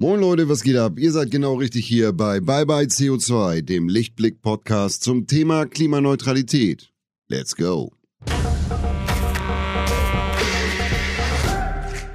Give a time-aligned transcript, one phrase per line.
[0.00, 0.92] Moin Leute, was geht ab?
[0.96, 6.92] Ihr seid genau richtig hier bei Bye Bye CO2, dem Lichtblick-Podcast zum Thema Klimaneutralität.
[7.26, 7.90] Let's go!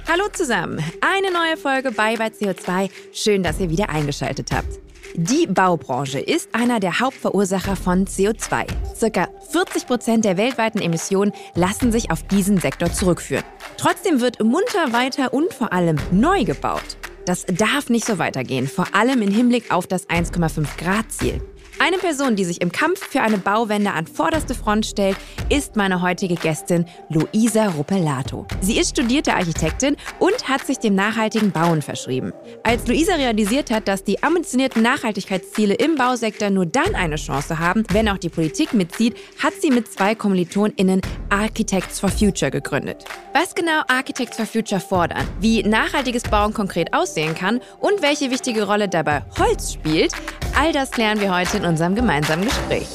[0.08, 2.88] Hallo zusammen, eine neue Folge Bye Bye CO2.
[3.12, 4.80] Schön, dass ihr wieder eingeschaltet habt.
[5.16, 8.64] Die Baubranche ist einer der Hauptverursacher von CO2.
[8.96, 13.44] Circa 40 Prozent der weltweiten Emissionen lassen sich auf diesen Sektor zurückführen.
[13.76, 16.96] Trotzdem wird munter weiter und vor allem neu gebaut.
[17.26, 21.40] Das darf nicht so weitergehen, vor allem im Hinblick auf das 1,5 Grad Ziel.
[21.80, 25.16] Eine Person, die sich im Kampf für eine Bauwende an vorderste Front stellt,
[25.50, 28.46] ist meine heutige Gästin Luisa Ruppelato.
[28.60, 32.32] Sie ist studierte Architektin und hat sich dem nachhaltigen Bauen verschrieben.
[32.62, 37.82] Als Luisa realisiert hat, dass die ambitionierten Nachhaltigkeitsziele im Bausektor nur dann eine Chance haben,
[37.90, 43.04] wenn auch die Politik mitzieht, hat sie mit zwei KommilitonInnen Architects for Future gegründet.
[43.32, 48.64] Was genau Architects for Future fordern, wie nachhaltiges Bauen konkret aussehen kann und welche wichtige
[48.64, 50.12] Rolle dabei Holz spielt,
[50.56, 52.86] all das klären wir heute in unserem gemeinsamen Gespräch.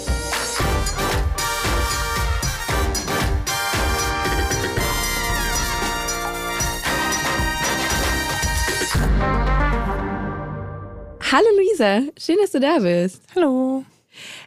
[11.32, 13.22] Hallo Luisa, schön, dass du da bist.
[13.36, 13.84] Hallo.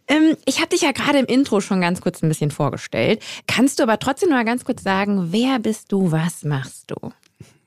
[0.08, 3.22] Ähm, ich habe dich ja gerade im Intro schon ganz kurz ein bisschen vorgestellt.
[3.46, 7.12] Kannst du aber trotzdem noch mal ganz kurz sagen, wer bist du, was machst du?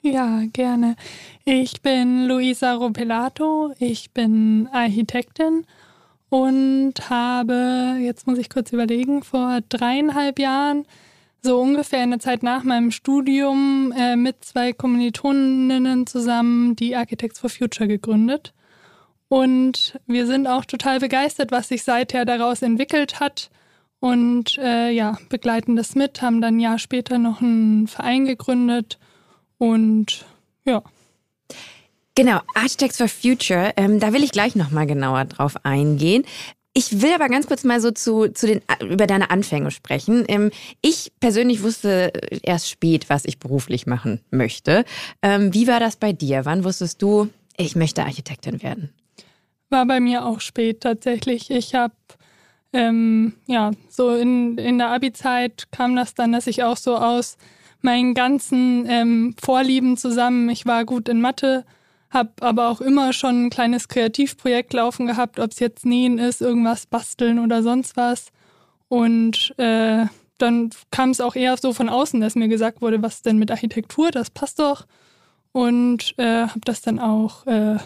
[0.01, 0.97] Ja, gerne.
[1.45, 5.65] Ich bin Luisa Ropelato, ich bin Architektin
[6.35, 10.85] und habe, jetzt muss ich kurz überlegen, vor dreieinhalb Jahren,
[11.41, 17.39] so ungefähr in der Zeit nach meinem Studium, äh, mit zwei Kommilitoninnen zusammen die Architects
[17.39, 18.53] for Future gegründet.
[19.29, 23.49] Und wir sind auch total begeistert, was sich seither daraus entwickelt hat.
[24.01, 28.99] Und äh, ja, begleiten das mit, haben dann ein Jahr später noch einen Verein gegründet.
[29.57, 30.25] Und
[30.65, 30.83] ja.
[32.15, 36.23] Genau, Architects for Future, ähm, da will ich gleich nochmal genauer drauf eingehen.
[36.73, 40.23] Ich will aber ganz kurz mal so zu, zu den, über deine Anfänge sprechen.
[40.27, 40.51] Ähm,
[40.81, 42.11] ich persönlich wusste
[42.43, 44.85] erst spät, was ich beruflich machen möchte.
[45.21, 46.45] Ähm, wie war das bei dir?
[46.45, 48.93] Wann wusstest du, ich möchte Architektin werden?
[49.69, 51.51] War bei mir auch spät tatsächlich.
[51.51, 51.95] Ich habe
[52.71, 57.37] ähm, ja so in, in der Abi-Zeit kam das dann, dass ich auch so aus
[57.81, 61.65] meinen ganzen ähm, Vorlieben zusammen, ich war gut in Mathe,
[62.15, 66.41] habe aber auch immer schon ein kleines Kreativprojekt laufen gehabt, ob es jetzt Nähen ist,
[66.41, 68.31] irgendwas basteln oder sonst was.
[68.87, 70.05] Und äh,
[70.37, 73.51] dann kam es auch eher so von außen, dass mir gesagt wurde, was denn mit
[73.51, 74.85] Architektur, das passt doch.
[75.51, 77.77] Und äh, habe das dann auch äh,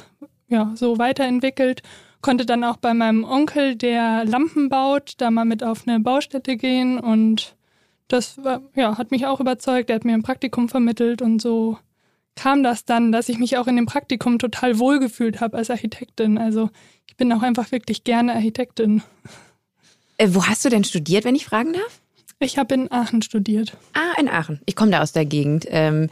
[0.48, 1.82] ja, so weiterentwickelt.
[2.22, 6.58] Konnte dann auch bei meinem Onkel, der Lampen baut, da mal mit auf eine Baustelle
[6.58, 7.00] gehen.
[7.00, 7.56] Und
[8.08, 9.90] das war, ja, hat mich auch überzeugt.
[9.90, 11.78] Er hat mir ein Praktikum vermittelt und so
[12.40, 16.38] kam das dann, dass ich mich auch in dem Praktikum total wohlgefühlt habe als Architektin.
[16.38, 16.70] Also
[17.06, 19.04] ich bin auch einfach wirklich gerne Architektin.
[20.18, 22.00] Äh, wo hast du denn studiert, wenn ich fragen darf?
[22.40, 23.76] Ich habe in Aachen studiert.
[23.94, 24.62] Ah, in Aachen.
[24.66, 25.66] Ich komme da aus der Gegend.
[25.68, 26.10] Ähm,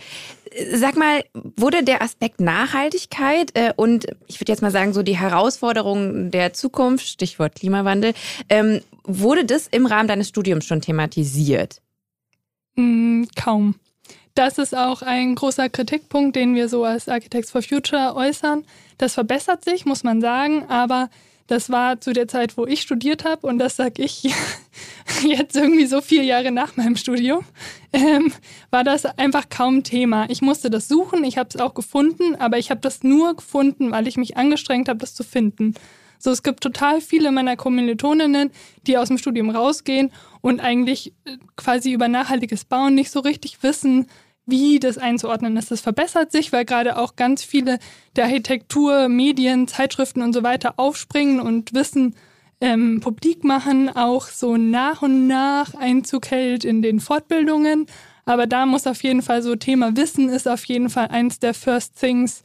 [0.74, 5.18] sag mal, wurde der Aspekt Nachhaltigkeit äh, und ich würde jetzt mal sagen, so die
[5.18, 8.14] Herausforderungen der Zukunft, Stichwort Klimawandel,
[8.50, 11.82] ähm, wurde das im Rahmen deines Studiums schon thematisiert?
[12.76, 13.76] Mm, kaum.
[14.38, 18.66] Das ist auch ein großer Kritikpunkt, den wir so als Architects for Future äußern.
[19.00, 21.10] Das verbessert sich, muss man sagen, aber
[21.48, 24.22] das war zu der Zeit, wo ich studiert habe und das sage ich
[25.24, 27.46] jetzt irgendwie so vier Jahre nach meinem Studium,
[27.94, 28.32] ähm,
[28.70, 30.30] war das einfach kaum Thema.
[30.30, 33.90] Ich musste das suchen, ich habe es auch gefunden, aber ich habe das nur gefunden,
[33.90, 35.74] weil ich mich angestrengt habe, das zu finden.
[36.20, 38.52] So, es gibt total viele meiner Kommilitoninnen,
[38.86, 40.12] die aus dem Studium rausgehen
[40.42, 44.08] und eigentlich äh, quasi über nachhaltiges Bauen nicht so richtig wissen,
[44.48, 45.70] wie das einzuordnen ist.
[45.70, 47.78] Das verbessert sich, weil gerade auch ganz viele
[48.16, 52.16] der Architektur, Medien, Zeitschriften und so weiter aufspringen und Wissen
[52.60, 57.86] ähm, publik machen, auch so nach und nach Einzug hält in den Fortbildungen.
[58.26, 61.54] Aber da muss auf jeden Fall so Thema Wissen ist auf jeden Fall eins der
[61.54, 62.44] First Things,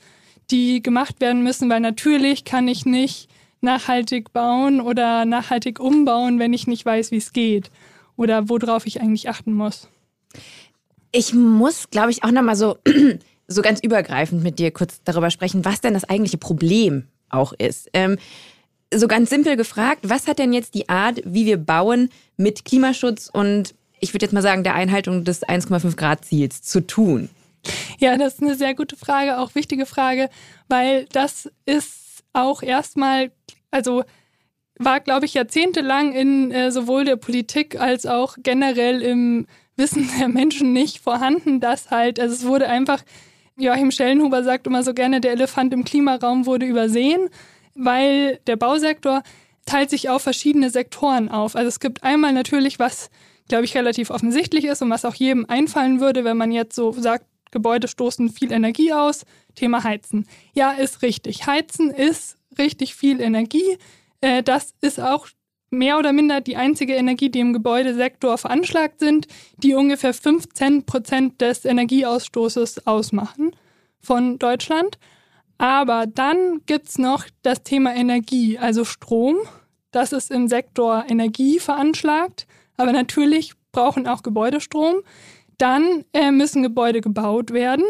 [0.50, 3.28] die gemacht werden müssen, weil natürlich kann ich nicht
[3.60, 7.70] nachhaltig bauen oder nachhaltig umbauen, wenn ich nicht weiß, wie es geht
[8.16, 9.88] oder worauf ich eigentlich achten muss.
[11.12, 12.78] Ich muss, glaube ich, auch nochmal so,
[13.46, 17.88] so ganz übergreifend mit dir kurz darüber sprechen, was denn das eigentliche Problem auch ist.
[17.92, 18.16] Ähm,
[18.94, 23.30] so ganz simpel gefragt, was hat denn jetzt die Art, wie wir bauen, mit Klimaschutz
[23.32, 27.30] und ich würde jetzt mal sagen, der Einhaltung des 1,5 Grad Ziels zu tun?
[27.98, 30.28] Ja, das ist eine sehr gute Frage, auch wichtige Frage,
[30.68, 33.30] weil das ist auch erstmal,
[33.70, 34.02] also
[34.78, 40.28] war, glaube ich, jahrzehntelang in äh, sowohl der Politik als auch generell im Wissen der
[40.28, 43.02] Menschen nicht vorhanden, dass halt, also es wurde einfach
[43.56, 47.28] Joachim Schellenhuber sagt immer so gerne, der Elefant im Klimaraum wurde übersehen,
[47.74, 49.22] weil der Bausektor
[49.66, 51.54] teilt sich auf verschiedene Sektoren auf.
[51.54, 53.10] Also es gibt einmal natürlich, was,
[53.48, 56.92] glaube ich, relativ offensichtlich ist und was auch jedem einfallen würde, wenn man jetzt so
[56.92, 60.26] sagt, Gebäude stoßen viel Energie aus, Thema Heizen.
[60.54, 61.46] Ja, ist richtig.
[61.46, 63.76] Heizen ist richtig viel Energie.
[64.22, 65.28] Äh, das ist auch
[65.72, 69.26] mehr oder minder die einzige Energie, die im Gebäudesektor veranschlagt sind,
[69.56, 73.56] die ungefähr 15 Prozent des Energieausstoßes ausmachen
[74.00, 74.98] von Deutschland.
[75.58, 79.36] Aber dann gibt es noch das Thema Energie, also Strom.
[79.90, 82.46] Das ist im Sektor Energie veranschlagt.
[82.76, 84.96] Aber natürlich brauchen auch Gebäude Strom.
[85.58, 87.84] Dann äh, müssen Gebäude gebaut werden.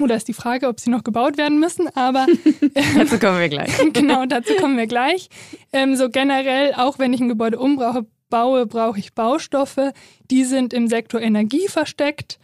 [0.00, 2.26] Oder ist die Frage, ob sie noch gebaut werden müssen, aber
[2.96, 3.70] dazu kommen wir gleich.
[3.92, 5.28] genau, dazu kommen wir gleich.
[5.72, 9.92] Ähm, so generell, auch wenn ich ein Gebäude umbrauche, baue, brauche ich Baustoffe.
[10.30, 12.38] Die sind im Sektor Energie versteckt,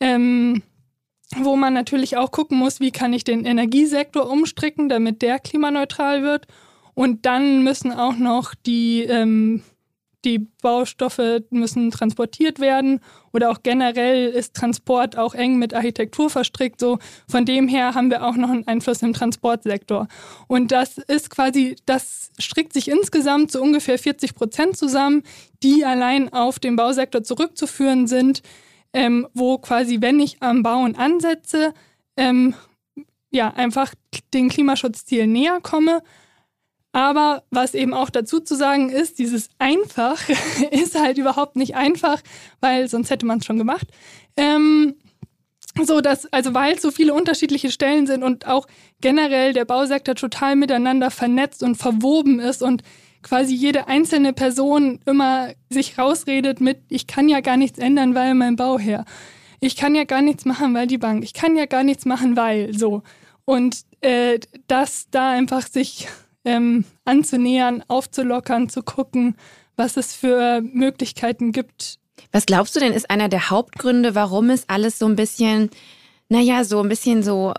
[0.00, 0.62] ähm,
[1.36, 6.22] wo man natürlich auch gucken muss, wie kann ich den Energiesektor umstricken, damit der klimaneutral
[6.22, 6.46] wird.
[6.94, 9.62] Und dann müssen auch noch die ähm,
[10.24, 13.00] die Baustoffe müssen transportiert werden
[13.32, 16.80] oder auch generell ist Transport auch eng mit Architektur verstrickt.
[16.80, 16.98] So
[17.28, 20.08] von dem her haben wir auch noch einen Einfluss im Transportsektor.
[20.46, 25.22] Und das ist quasi, das strickt sich insgesamt zu ungefähr 40 Prozent zusammen,
[25.62, 28.42] die allein auf den Bausektor zurückzuführen sind,
[28.92, 31.72] ähm, wo quasi, wenn ich am Bauen ansetze,
[32.16, 32.54] ähm,
[33.30, 33.94] ja, einfach
[34.34, 36.02] den Klimaschutzzielen näher komme,
[36.92, 40.28] aber was eben auch dazu zu sagen ist, dieses einfach
[40.70, 42.20] ist halt überhaupt nicht einfach,
[42.60, 43.86] weil sonst hätte man es schon gemacht.
[44.36, 44.94] Ähm,
[45.80, 48.66] so dass, also weil es so viele unterschiedliche Stellen sind und auch
[49.00, 52.82] generell der Bausektor total miteinander vernetzt und verwoben ist und
[53.22, 58.34] quasi jede einzelne Person immer sich rausredet mit, ich kann ja gar nichts ändern, weil
[58.34, 59.04] mein Bauherr.
[59.60, 61.22] Ich kann ja gar nichts machen, weil die Bank.
[61.24, 63.02] Ich kann ja gar nichts machen, weil so.
[63.44, 66.08] Und äh, dass da einfach sich
[66.44, 69.36] ähm, anzunähern, aufzulockern, zu gucken,
[69.76, 71.98] was es für Möglichkeiten gibt.
[72.30, 75.70] Was glaubst du denn, ist einer der Hauptgründe, warum es alles so ein bisschen,
[76.28, 77.52] naja, so ein bisschen so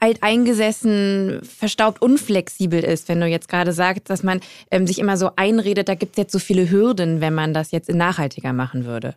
[0.00, 4.40] alteingesessen, verstaubt, unflexibel ist, wenn du jetzt gerade sagst, dass man
[4.70, 7.70] ähm, sich immer so einredet, da gibt es jetzt so viele Hürden, wenn man das
[7.70, 9.14] jetzt nachhaltiger machen würde?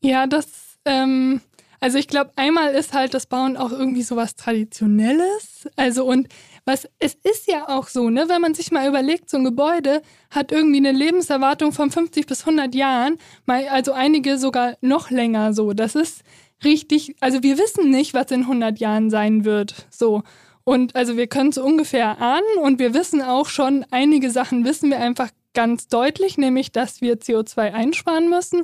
[0.00, 0.46] Ja, das,
[0.84, 1.40] ähm,
[1.80, 5.68] also ich glaube, einmal ist halt das Bauen auch irgendwie so was Traditionelles.
[5.76, 6.28] Also und
[6.64, 10.02] was, es ist ja auch so, ne, wenn man sich mal überlegt, so ein Gebäude
[10.30, 15.72] hat irgendwie eine Lebenserwartung von 50 bis 100 Jahren, also einige sogar noch länger so.
[15.72, 16.22] Das ist
[16.64, 20.22] richtig, also wir wissen nicht, was in 100 Jahren sein wird, so.
[20.64, 24.90] Und also wir können es ungefähr ahnen und wir wissen auch schon, einige Sachen wissen
[24.90, 28.62] wir einfach ganz deutlich, nämlich, dass wir CO2 einsparen müssen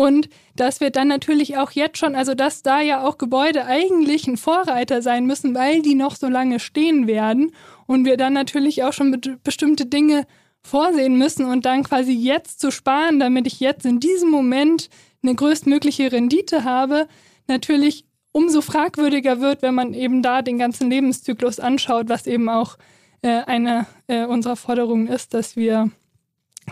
[0.00, 4.26] und dass wir dann natürlich auch jetzt schon, also dass da ja auch Gebäude eigentlich
[4.26, 7.52] ein Vorreiter sein müssen, weil die noch so lange stehen werden
[7.86, 10.26] und wir dann natürlich auch schon bestimmte Dinge
[10.62, 14.88] vorsehen müssen und dann quasi jetzt zu sparen, damit ich jetzt in diesem Moment
[15.22, 17.06] eine größtmögliche Rendite habe,
[17.46, 22.78] natürlich umso fragwürdiger wird, wenn man eben da den ganzen Lebenszyklus anschaut, was eben auch
[23.20, 25.90] äh, eine äh, unserer Forderungen ist, dass wir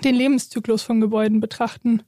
[0.03, 2.05] den Lebenszyklus von Gebäuden betrachten.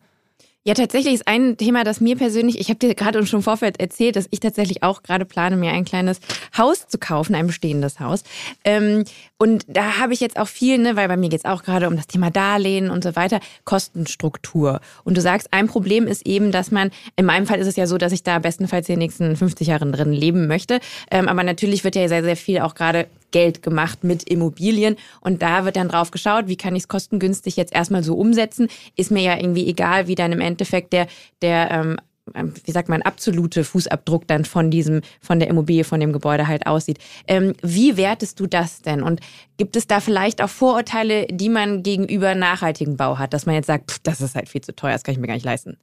[0.62, 4.16] Ja, tatsächlich ist ein Thema, das mir persönlich, ich habe dir gerade schon Vorfeld erzählt,
[4.16, 6.20] dass ich tatsächlich auch gerade plane, mir ein kleines
[6.54, 8.24] Haus zu kaufen, ein bestehendes Haus.
[8.62, 9.04] Ähm,
[9.38, 11.88] und da habe ich jetzt auch viel, ne, weil bei mir geht es auch gerade
[11.88, 14.82] um das Thema Darlehen und so weiter, Kostenstruktur.
[15.02, 17.86] Und du sagst, ein Problem ist eben, dass man, in meinem Fall ist es ja
[17.86, 20.80] so, dass ich da bestenfalls die nächsten 50 Jahre drin leben möchte.
[21.10, 24.96] Ähm, aber natürlich wird ja sehr, sehr viel auch gerade Geld gemacht mit Immobilien.
[25.20, 28.68] Und da wird dann drauf geschaut, wie kann ich es kostengünstig jetzt erstmal so umsetzen.
[28.96, 31.06] Ist mir ja irgendwie egal, wie dann im Endeffekt der,
[31.42, 31.96] der ähm,
[32.34, 36.46] ähm, wie sagt man, absolute Fußabdruck dann von diesem, von der Immobilie, von dem Gebäude
[36.46, 36.98] halt aussieht.
[37.26, 39.02] Ähm, wie wertest du das denn?
[39.02, 39.20] Und
[39.56, 43.66] gibt es da vielleicht auch Vorurteile, die man gegenüber nachhaltigem Bau hat, dass man jetzt
[43.66, 45.76] sagt, pff, das ist halt viel zu teuer, das kann ich mir gar nicht leisten?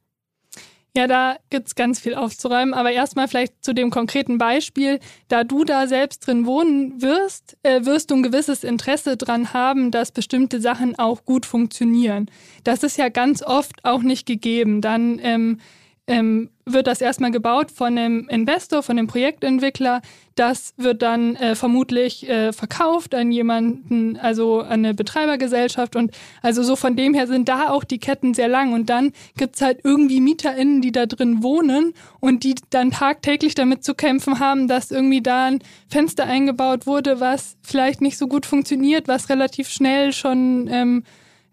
[0.98, 2.74] Ja, da gibt es ganz viel aufzuräumen.
[2.74, 4.98] Aber erstmal vielleicht zu dem konkreten Beispiel.
[5.28, 9.92] Da du da selbst drin wohnen wirst, äh, wirst du ein gewisses Interesse dran haben,
[9.92, 12.28] dass bestimmte Sachen auch gut funktionieren.
[12.64, 14.80] Das ist ja ganz oft auch nicht gegeben.
[14.80, 15.60] Dann ähm,
[16.08, 20.00] ähm, wird das erstmal gebaut von dem Investor, von dem Projektentwickler.
[20.34, 25.96] Das wird dann äh, vermutlich äh, verkauft an jemanden, also an eine Betreibergesellschaft.
[25.96, 26.12] Und
[26.42, 28.72] also so von dem her sind da auch die Ketten sehr lang.
[28.72, 33.84] Und dann gibt's halt irgendwie MieterInnen, die da drin wohnen und die dann tagtäglich damit
[33.84, 38.46] zu kämpfen haben, dass irgendwie da ein Fenster eingebaut wurde, was vielleicht nicht so gut
[38.46, 41.04] funktioniert, was relativ schnell schon ähm,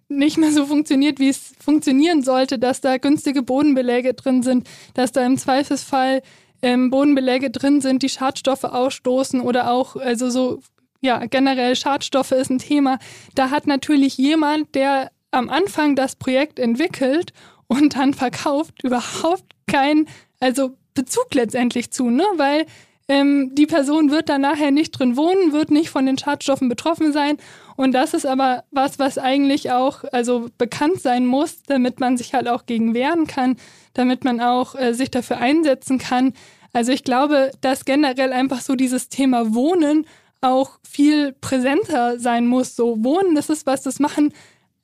[0.08, 5.12] nicht mehr so funktioniert, wie es funktionieren sollte, dass da günstige Bodenbeläge drin sind, dass
[5.12, 6.22] da im Zweifelsfall
[6.62, 10.62] ähm, Bodenbeläge drin sind, die Schadstoffe ausstoßen oder auch, also so,
[11.02, 13.00] ja, generell Schadstoffe ist ein Thema.
[13.34, 17.34] Da hat natürlich jemand, der am Anfang das Projekt entwickelt
[17.68, 20.08] und dann verkauft, überhaupt keinen,
[20.40, 22.24] also Bezug letztendlich zu, ne?
[22.38, 22.66] Weil
[23.08, 27.12] ähm, die Person wird dann nachher nicht drin wohnen, wird nicht von den Schadstoffen betroffen
[27.12, 27.38] sein.
[27.76, 32.34] Und das ist aber was, was eigentlich auch also bekannt sein muss, damit man sich
[32.34, 33.58] halt auch gegen wehren kann,
[33.94, 36.34] damit man auch äh, sich dafür einsetzen kann.
[36.74, 40.06] Also ich glaube, dass generell einfach so dieses Thema Wohnen
[40.42, 42.76] auch viel präsenter sein muss.
[42.76, 44.34] So Wohnen, das ist was, das machen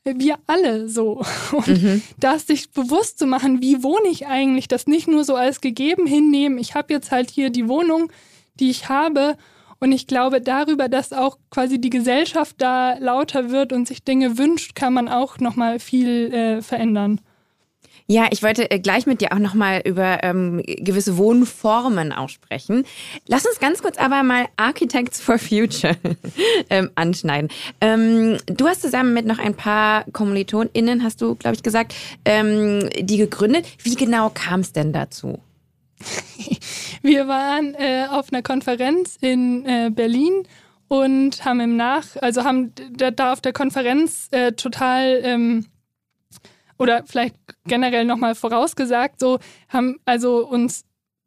[0.03, 1.21] wir alle so.
[1.51, 2.01] Und mhm.
[2.19, 6.05] das sich bewusst zu machen, wie wohne ich eigentlich, das nicht nur so als gegeben
[6.05, 8.11] hinnehmen, ich habe jetzt halt hier die Wohnung,
[8.59, 9.37] die ich habe.
[9.83, 14.37] Und ich glaube, darüber, dass auch quasi die Gesellschaft da lauter wird und sich Dinge
[14.37, 17.19] wünscht, kann man auch nochmal viel äh, verändern.
[18.05, 22.83] Ja, ich wollte äh, gleich mit dir auch nochmal über ähm, gewisse Wohnformen auch sprechen.
[23.25, 25.95] Lass uns ganz kurz aber mal Architects for Future
[26.69, 27.49] ähm, anschneiden.
[27.79, 31.95] Ähm, du hast zusammen mit noch ein paar KommilitonInnen, hast du, glaube ich, gesagt,
[32.25, 33.65] ähm, die gegründet.
[33.81, 35.39] Wie genau kam es denn dazu?
[37.01, 40.43] Wir waren äh, auf einer Konferenz in äh, Berlin
[40.87, 45.65] und haben im Nach, also haben da, da auf der Konferenz äh, total ähm,
[46.77, 49.39] oder vielleicht generell nochmal vorausgesagt, so
[49.69, 50.83] haben also uns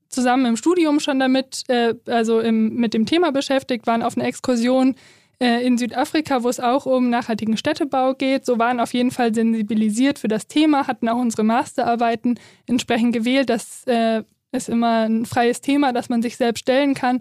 [0.08, 4.26] zusammen im Studium schon damit, äh, also im, mit dem Thema beschäftigt, waren auf einer
[4.26, 4.94] Exkursion
[5.40, 8.46] äh, in Südafrika, wo es auch um nachhaltigen Städtebau geht.
[8.46, 13.50] So waren auf jeden Fall sensibilisiert für das Thema, hatten auch unsere Masterarbeiten entsprechend gewählt.
[13.50, 14.22] Das äh,
[14.54, 17.20] ist immer ein freies Thema, das man sich selbst stellen kann,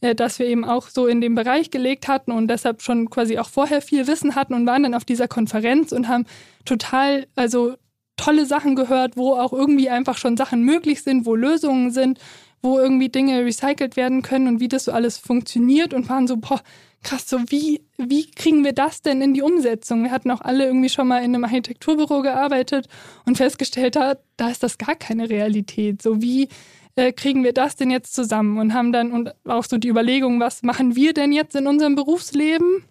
[0.00, 3.38] äh, dass wir eben auch so in dem Bereich gelegt hatten und deshalb schon quasi
[3.38, 6.26] auch vorher viel Wissen hatten und waren dann auf dieser Konferenz und haben
[6.64, 7.74] total, also
[8.16, 12.18] tolle Sachen gehört, wo auch irgendwie einfach schon Sachen möglich sind, wo Lösungen sind,
[12.60, 16.36] wo irgendwie Dinge recycelt werden können und wie das so alles funktioniert und waren so,
[16.36, 16.60] boah,
[17.02, 20.04] krass, so wie, wie kriegen wir das denn in die Umsetzung?
[20.04, 22.88] Wir hatten auch alle irgendwie schon mal in einem Architekturbüro gearbeitet
[23.26, 26.02] und festgestellt, da, da ist das gar keine Realität.
[26.02, 26.48] So wie
[26.96, 28.58] äh, kriegen wir das denn jetzt zusammen?
[28.58, 31.94] Und haben dann und auch so die Überlegung, was machen wir denn jetzt in unserem
[31.94, 32.84] Berufsleben?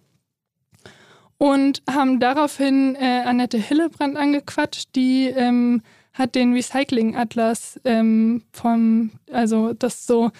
[1.42, 9.72] und haben daraufhin äh, Annette Hillebrand angequatscht, die ähm, hat den Recycling-Atlas ähm, vom, also
[9.72, 10.30] das so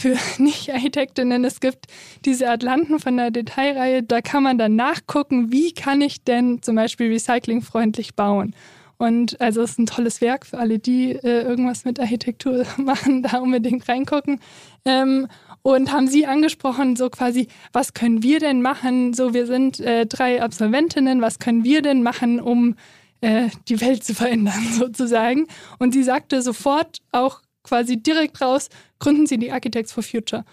[0.00, 1.86] für Nicht-Architektinnen, es gibt
[2.24, 6.76] diese Atlanten von der Detailreihe, da kann man dann nachgucken, wie kann ich denn zum
[6.76, 8.54] Beispiel recyclingfreundlich bauen.
[8.96, 13.22] Und also es ist ein tolles Werk für alle, die äh, irgendwas mit Architektur machen,
[13.22, 14.40] da unbedingt reingucken.
[14.84, 15.26] Ähm,
[15.62, 19.14] und haben sie angesprochen, so quasi, was können wir denn machen?
[19.14, 22.76] So, wir sind äh, drei Absolventinnen, was können wir denn machen, um
[23.20, 25.46] äh, die Welt zu verändern, sozusagen?
[25.78, 30.44] Und sie sagte sofort auch quasi direkt raus, gründen Sie die Architects for Future.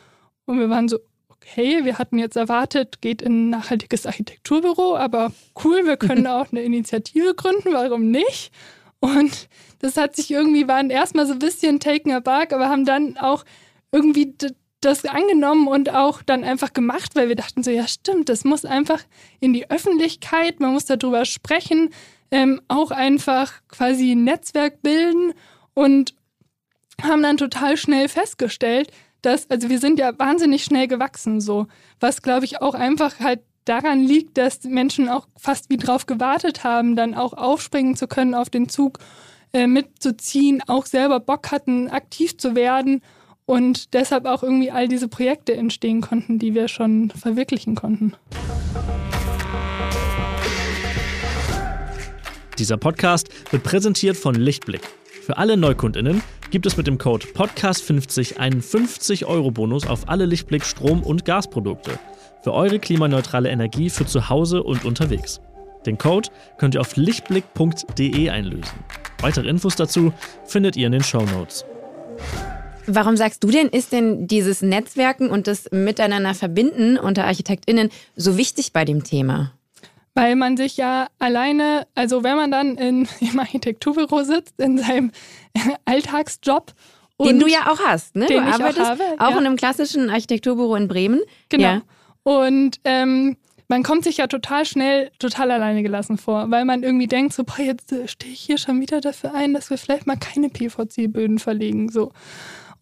[0.46, 1.00] Und wir waren so,
[1.30, 5.32] okay, wir hatten jetzt erwartet, geht in ein nachhaltiges Architekturbüro, aber
[5.64, 8.52] cool, wir können auch eine Initiative gründen, warum nicht?
[9.00, 9.48] Und
[9.80, 13.46] das hat sich irgendwie, waren erstmal so ein bisschen taken aback, aber haben dann auch
[13.92, 14.34] irgendwie
[14.82, 18.66] das angenommen und auch dann einfach gemacht, weil wir dachten so, ja stimmt, das muss
[18.66, 19.04] einfach
[19.40, 21.90] in die Öffentlichkeit, man muss darüber sprechen,
[22.30, 25.34] ähm, auch einfach quasi ein Netzwerk bilden
[25.74, 26.14] und
[27.02, 31.68] haben dann total schnell festgestellt, dass, also wir sind ja wahnsinnig schnell gewachsen so,
[32.00, 36.64] was glaube ich auch einfach halt daran liegt, dass Menschen auch fast wie drauf gewartet
[36.64, 39.00] haben, dann auch aufspringen zu können auf den Zug,
[39.54, 43.02] äh, mitzuziehen, auch selber Bock hatten, aktiv zu werden
[43.46, 48.14] und deshalb auch irgendwie all diese Projekte entstehen konnten, die wir schon verwirklichen konnten.
[52.60, 54.82] Dieser Podcast wird präsentiert von Lichtblick.
[55.28, 61.04] Für alle Neukundinnen gibt es mit dem Code Podcast50 einen 50-Euro-Bonus auf alle Lichtblick Strom-
[61.04, 62.00] und Gasprodukte.
[62.44, 65.42] Für eure klimaneutrale Energie für zu Hause und unterwegs.
[65.86, 68.80] Den Code könnt ihr auf lichtblick.de einlösen.
[69.20, 70.14] Weitere Infos dazu
[70.46, 71.66] findet ihr in den Show Notes.
[72.86, 78.38] Warum sagst du denn, ist denn dieses Netzwerken und das Miteinander verbinden unter ArchitektInnen so
[78.38, 79.52] wichtig bei dem Thema?
[80.18, 85.12] Weil man sich ja alleine, also wenn man dann in, im Architekturbüro sitzt, in seinem
[85.86, 86.74] Alltagsjob.
[87.24, 88.26] den du ja auch hast, ne?
[88.26, 89.38] du arbeitest auch, habe, auch ja.
[89.40, 91.22] in einem klassischen Architekturbüro in Bremen.
[91.50, 91.64] Genau.
[91.64, 91.82] Ja.
[92.24, 97.08] Und ähm, man kommt sich ja total schnell total alleine gelassen vor, weil man irgendwie
[97.08, 100.08] denkt, so, boah, jetzt äh, stehe ich hier schon wieder dafür ein, dass wir vielleicht
[100.08, 101.90] mal keine PVC-Böden verlegen.
[101.90, 102.12] So.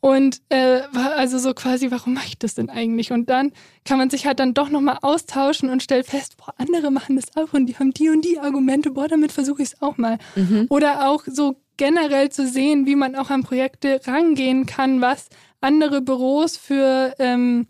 [0.06, 3.12] Und äh, also so quasi, warum mache ich das denn eigentlich?
[3.12, 3.52] Und dann
[3.86, 7.36] kann man sich halt dann doch nochmal austauschen und stellt fest, boah, andere machen das
[7.36, 10.20] auch und die haben die und die Argumente, boah, damit versuche ich es auch mal.
[10.36, 10.68] Mhm.
[10.70, 15.28] Oder auch so generell zu sehen, wie man auch an Projekte rangehen kann, was
[15.60, 17.66] andere Büros für, ähm,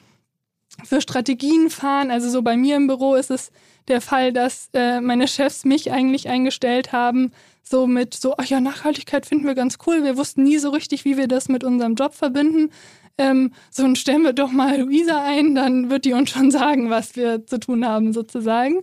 [0.84, 2.12] für Strategien fahren.
[2.12, 3.50] Also so bei mir im Büro ist es
[3.88, 7.32] der Fall, dass äh, meine Chefs mich eigentlich eingestellt haben,
[7.67, 10.03] so mit so, ach ja, Nachhaltigkeit finden wir ganz cool.
[10.03, 12.72] Wir wussten nie so richtig, wie wir das mit unserem Job verbinden.
[13.17, 16.89] Ähm, so und stellen wir doch mal Luisa ein, dann wird die uns schon sagen,
[16.89, 18.81] was wir zu tun haben, sozusagen.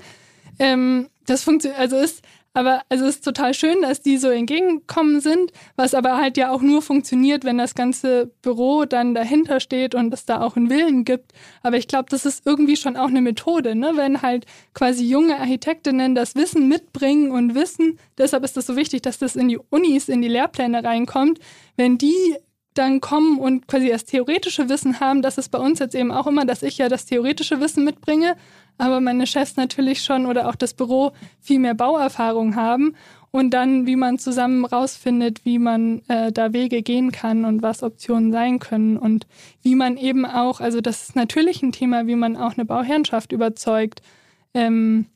[0.59, 2.23] Ähm, das funktioniert, also ist
[2.55, 6.51] aber also es ist total schön, dass die so entgegengekommen sind, was aber halt ja
[6.51, 10.69] auch nur funktioniert, wenn das ganze Büro dann dahinter steht und es da auch einen
[10.69, 11.33] Willen gibt.
[11.63, 13.93] Aber ich glaube, das ist irgendwie schon auch eine Methode, ne?
[13.95, 14.45] wenn halt
[14.75, 19.35] quasi junge Architektinnen das Wissen mitbringen und wissen, deshalb ist es so wichtig, dass das
[19.35, 21.39] in die Unis, in die Lehrpläne reinkommt,
[21.77, 22.37] wenn die
[22.75, 26.27] dann kommen und quasi das theoretische Wissen haben, das ist bei uns jetzt eben auch
[26.27, 28.37] immer, dass ich ja das theoretische Wissen mitbringe,
[28.83, 32.97] aber meine Chefs natürlich schon oder auch das Büro viel mehr Bauerfahrung haben
[33.31, 37.85] und dann, wie man zusammen rausfindet, wie man äh, da Wege gehen kann und was
[37.85, 39.29] Optionen sein können und
[39.63, 43.31] wie man eben auch, also das ist natürlich ein Thema, wie man auch eine Bauherrenschaft
[43.31, 44.03] überzeugt,
[44.53, 45.07] ähm,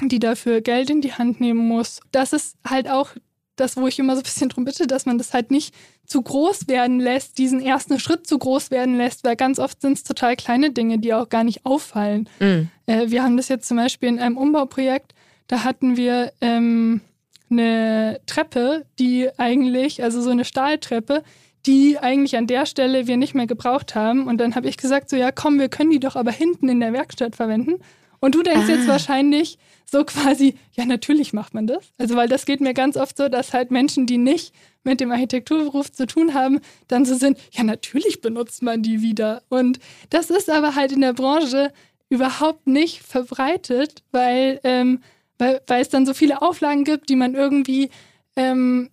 [0.00, 2.00] die dafür Geld in die Hand nehmen muss.
[2.12, 3.10] Das ist halt auch
[3.56, 5.74] das, wo ich immer so ein bisschen drum bitte, dass man das halt nicht
[6.06, 9.94] zu groß werden lässt, diesen ersten Schritt zu groß werden lässt, weil ganz oft sind
[9.94, 12.28] es total kleine Dinge, die auch gar nicht auffallen.
[12.40, 12.68] Mhm.
[12.86, 15.14] Äh, wir haben das jetzt zum Beispiel in einem Umbauprojekt,
[15.48, 17.02] da hatten wir ähm,
[17.50, 21.22] eine Treppe, die eigentlich, also so eine Stahltreppe,
[21.66, 24.26] die eigentlich an der Stelle wir nicht mehr gebraucht haben.
[24.26, 26.80] Und dann habe ich gesagt, so ja, komm, wir können die doch aber hinten in
[26.80, 27.74] der Werkstatt verwenden.
[28.22, 28.72] Und du denkst ah.
[28.72, 31.92] jetzt wahrscheinlich so quasi, ja, natürlich macht man das.
[31.98, 35.10] Also, weil das geht mir ganz oft so, dass halt Menschen, die nicht mit dem
[35.10, 39.42] Architekturberuf zu tun haben, dann so sind, ja, natürlich benutzt man die wieder.
[39.48, 41.72] Und das ist aber halt in der Branche
[42.10, 45.02] überhaupt nicht verbreitet, weil, ähm,
[45.38, 47.90] weil, weil es dann so viele Auflagen gibt, die man irgendwie
[48.36, 48.88] ähm,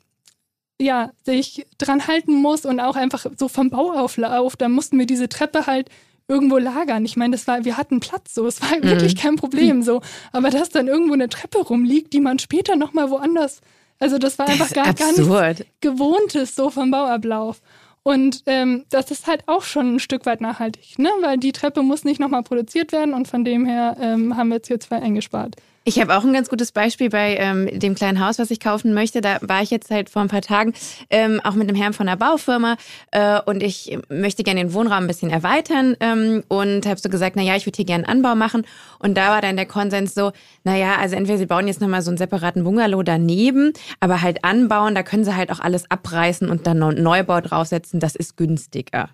[0.81, 5.29] ja, sich dran halten muss und auch einfach so vom Bauauflauf, da mussten wir diese
[5.29, 5.89] Treppe halt
[6.29, 7.03] irgendwo lagern.
[7.03, 8.83] Ich meine, das war, wir hatten Platz, so, es war mhm.
[8.83, 10.01] wirklich kein Problem, so.
[10.31, 13.59] Aber dass dann irgendwo eine Treppe rumliegt, die man später nochmal woanders,
[13.99, 17.61] also das war einfach gar, gar nichts Gewohntes so vom Bauablauf.
[18.03, 21.09] Und ähm, das ist halt auch schon ein Stück weit nachhaltig, ne?
[21.21, 24.61] weil die Treppe muss nicht nochmal produziert werden und von dem her ähm, haben wir
[24.61, 25.55] CO2 eingespart.
[25.85, 28.93] Ich habe auch ein ganz gutes Beispiel bei ähm, dem kleinen Haus, was ich kaufen
[28.93, 29.21] möchte.
[29.21, 30.73] Da war ich jetzt halt vor ein paar Tagen
[31.09, 32.75] ähm, auch mit einem Herrn von einer Baufirma
[33.11, 37.35] äh, und ich möchte gerne den Wohnraum ein bisschen erweitern ähm, und habe so gesagt,
[37.37, 38.65] na ja, ich würde hier gerne einen Anbau machen.
[38.99, 40.31] Und da war dann der Konsens so,
[40.63, 44.43] na ja, also entweder sie bauen jetzt nochmal so einen separaten Bungalow daneben, aber halt
[44.43, 48.35] anbauen, da können sie halt auch alles abreißen und dann einen Neubau draufsetzen, das ist
[48.35, 49.09] günstiger.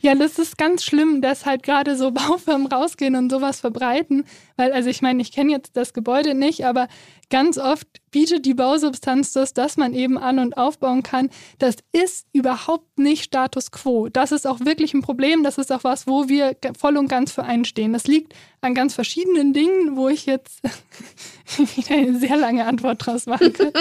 [0.00, 4.24] Ja, das ist ganz schlimm, dass halt gerade so Baufirmen rausgehen und sowas verbreiten.
[4.56, 6.88] Weil, also ich meine, ich kenne jetzt das Gebäude nicht, aber
[7.32, 11.30] ganz oft bietet die Bausubstanz das, dass man eben an- und aufbauen kann.
[11.58, 14.10] Das ist überhaupt nicht Status quo.
[14.10, 15.42] Das ist auch wirklich ein Problem.
[15.42, 17.94] Das ist auch was, wo wir voll und ganz für einstehen.
[17.94, 20.60] Das liegt an ganz verschiedenen Dingen, wo ich jetzt
[21.56, 23.72] wieder eine sehr lange Antwort draus machen kann.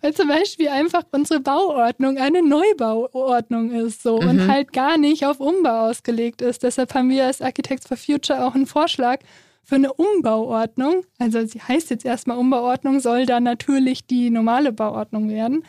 [0.00, 4.28] Weil zum Beispiel einfach unsere Bauordnung eine Neubauordnung ist so mhm.
[4.28, 6.64] und halt gar nicht auf Umbau ausgelegt ist.
[6.64, 9.20] Deshalb haben wir als Architects for Future auch einen Vorschlag,
[9.64, 15.28] für eine Umbauordnung, also sie heißt jetzt erstmal Umbauordnung, soll dann natürlich die normale Bauordnung
[15.30, 15.64] werden,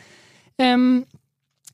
[0.58, 1.06] ähm,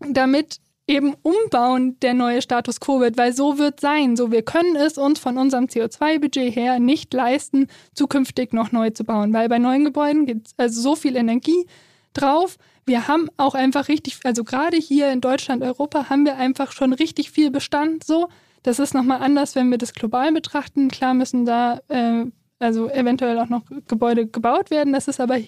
[0.01, 4.17] damit eben Umbauen der neue Status quo wird, weil so wird sein.
[4.17, 9.05] So, wir können es uns von unserem CO2-Budget her nicht leisten, zukünftig noch neu zu
[9.05, 11.67] bauen, weil bei neuen Gebäuden gibt es also so viel Energie
[12.15, 12.57] drauf.
[12.85, 16.93] Wir haben auch einfach richtig, also gerade hier in Deutschland, Europa, haben wir einfach schon
[16.93, 18.29] richtig viel Bestand so.
[18.63, 20.89] Das ist nochmal anders, wenn wir das global betrachten.
[20.89, 22.27] Klar müssen da äh,
[22.63, 24.93] also eventuell auch noch Gebäude gebaut werden.
[24.93, 25.39] Das ist aber,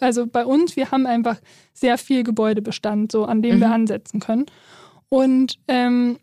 [0.00, 1.40] also bei uns, wir haben einfach
[1.74, 3.60] sehr viel Gebäudebestand, so an dem mhm.
[3.60, 4.46] wir ansetzen können.
[5.08, 6.18] Und ähm,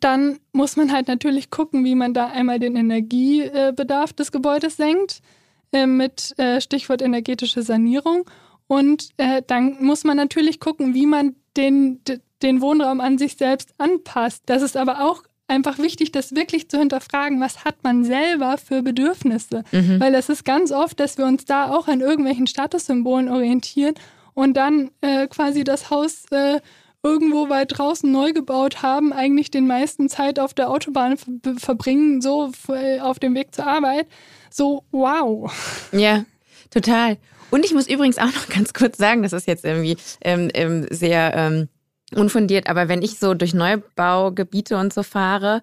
[0.00, 5.20] dann muss man halt natürlich gucken, wie man da einmal den Energiebedarf des Gebäudes senkt,
[5.72, 8.30] äh, mit äh, Stichwort energetische Sanierung.
[8.66, 12.00] Und äh, dann muss man natürlich gucken, wie man den,
[12.42, 14.44] den Wohnraum an sich selbst anpasst.
[14.46, 18.82] Das ist aber auch einfach wichtig, das wirklich zu hinterfragen, was hat man selber für
[18.82, 19.64] Bedürfnisse.
[19.72, 20.00] Mhm.
[20.00, 23.94] Weil es ist ganz oft, dass wir uns da auch an irgendwelchen Statussymbolen orientieren
[24.34, 26.60] und dann äh, quasi das Haus äh,
[27.02, 31.16] irgendwo weit draußen neu gebaut haben, eigentlich den meisten Zeit auf der Autobahn
[31.58, 32.50] verbringen, so
[33.02, 34.06] auf dem Weg zur Arbeit.
[34.50, 35.52] So, wow.
[35.92, 36.24] Ja,
[36.70, 37.18] total.
[37.50, 40.86] Und ich muss übrigens auch noch ganz kurz sagen, das ist jetzt irgendwie ähm, ähm,
[40.90, 41.68] sehr ähm,
[42.14, 45.62] unfundiert, aber wenn ich so durch Neubaugebiete und so fahre,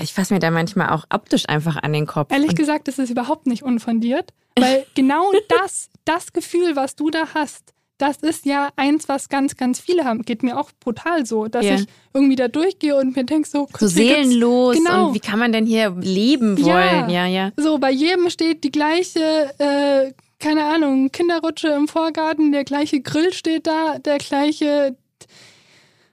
[0.00, 2.32] ich fasse mir da manchmal auch optisch einfach an den Kopf.
[2.32, 7.28] Ehrlich gesagt, das ist überhaupt nicht unfundiert, weil genau das, das Gefühl, was du da
[7.34, 10.22] hast, das ist ja eins, was ganz, ganz viele haben.
[10.22, 11.74] Geht mir auch brutal so, dass Ja.
[11.74, 15.08] ich irgendwie da durchgehe und mir denke so, So seelenlos Genau.
[15.08, 16.64] und wie kann man denn hier leben Ja.
[16.66, 17.10] wollen?
[17.10, 17.50] Ja, ja.
[17.56, 23.32] So, bei jedem steht die gleiche, äh, keine Ahnung, Kinderrutsche im Vorgarten, der gleiche Grill
[23.32, 24.96] steht da, der gleiche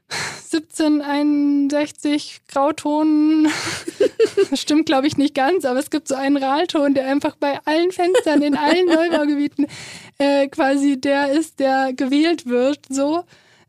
[0.09, 3.47] 1761 Grauton.
[4.49, 7.59] Das stimmt, glaube ich, nicht ganz, aber es gibt so einen Ralton, der einfach bei
[7.65, 9.67] allen Fenstern in allen Neubaugebieten
[10.17, 12.79] äh, quasi der ist, der gewählt wird.
[12.89, 13.23] So.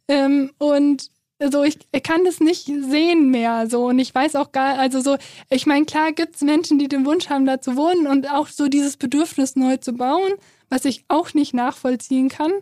[0.09, 3.68] Ähm, und so, ich, ich kann das nicht sehen mehr.
[3.68, 5.16] So, und ich weiß auch gar, also so,
[5.51, 8.49] ich meine, klar gibt es Menschen, die den Wunsch haben, da zu wohnen und auch
[8.49, 10.33] so dieses Bedürfnis neu zu bauen,
[10.68, 12.53] was ich auch nicht nachvollziehen kann.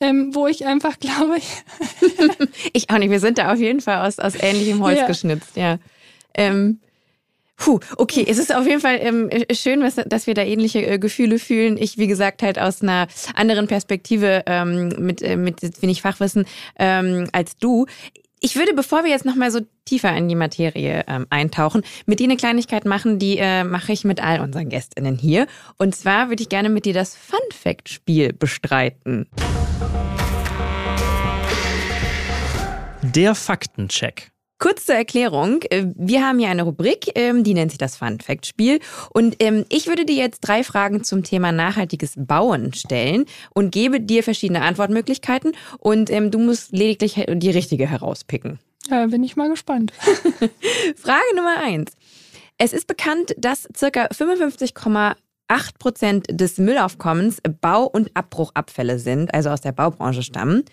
[0.00, 1.36] Ähm, wo ich einfach glaube,
[2.72, 3.10] Ich auch nicht.
[3.10, 5.06] Wir sind da auf jeden Fall aus, aus ähnlichem Holz Ja.
[5.06, 5.78] geschnitzt, ja.
[6.34, 6.80] Ähm,
[7.56, 10.98] puh, okay, es ist auf jeden Fall ähm, schön, was, dass wir da ähnliche äh,
[10.98, 11.78] Gefühle fühlen.
[11.78, 16.44] Ich, wie gesagt, halt aus einer anderen Perspektive ähm, mit, äh, mit wenig Fachwissen
[16.78, 17.86] ähm, als du.
[18.40, 22.24] Ich würde, bevor wir jetzt nochmal so tiefer in die Materie ähm, eintauchen, mit dir
[22.24, 25.46] eine Kleinigkeit machen, die äh, mache ich mit all unseren GästInnen hier.
[25.78, 29.26] Und zwar würde ich gerne mit dir das Fun-Fact-Spiel bestreiten.
[33.16, 34.30] Der Faktencheck.
[34.58, 35.62] Kurz zur Erklärung.
[35.70, 38.78] äh, Wir haben hier eine Rubrik, ähm, die nennt sich das Fun Fact Spiel.
[39.08, 43.24] Und ähm, ich würde dir jetzt drei Fragen zum Thema nachhaltiges Bauen stellen
[43.54, 45.52] und gebe dir verschiedene Antwortmöglichkeiten.
[45.78, 48.58] Und ähm, du musst lediglich die richtige herauspicken.
[48.90, 49.94] äh, bin ich mal gespannt.
[50.96, 51.92] Frage Nummer eins.
[52.58, 55.14] Es ist bekannt, dass circa 55,8
[55.78, 60.64] Prozent des Müllaufkommens Bau- und Abbruchabfälle sind, also aus der Baubranche stammen.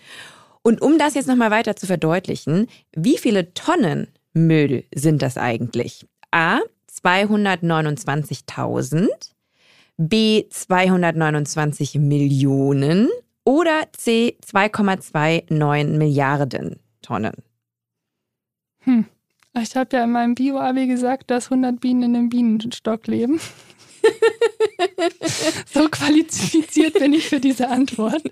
[0.66, 6.06] Und um das jetzt nochmal weiter zu verdeutlichen, wie viele Tonnen Müll sind das eigentlich?
[6.30, 6.60] A.
[6.90, 9.08] 229.000,
[9.98, 10.44] B.
[10.48, 13.10] 229 Millionen
[13.44, 14.38] oder C.
[14.44, 17.34] 2,29 Milliarden Tonnen.
[18.80, 19.04] Hm.
[19.60, 23.38] Ich habe ja in meinem Bio-Abi gesagt, dass 100 Bienen in einem Bienenstock leben.
[25.72, 28.22] so qualifiziert bin ich für diese Antwort.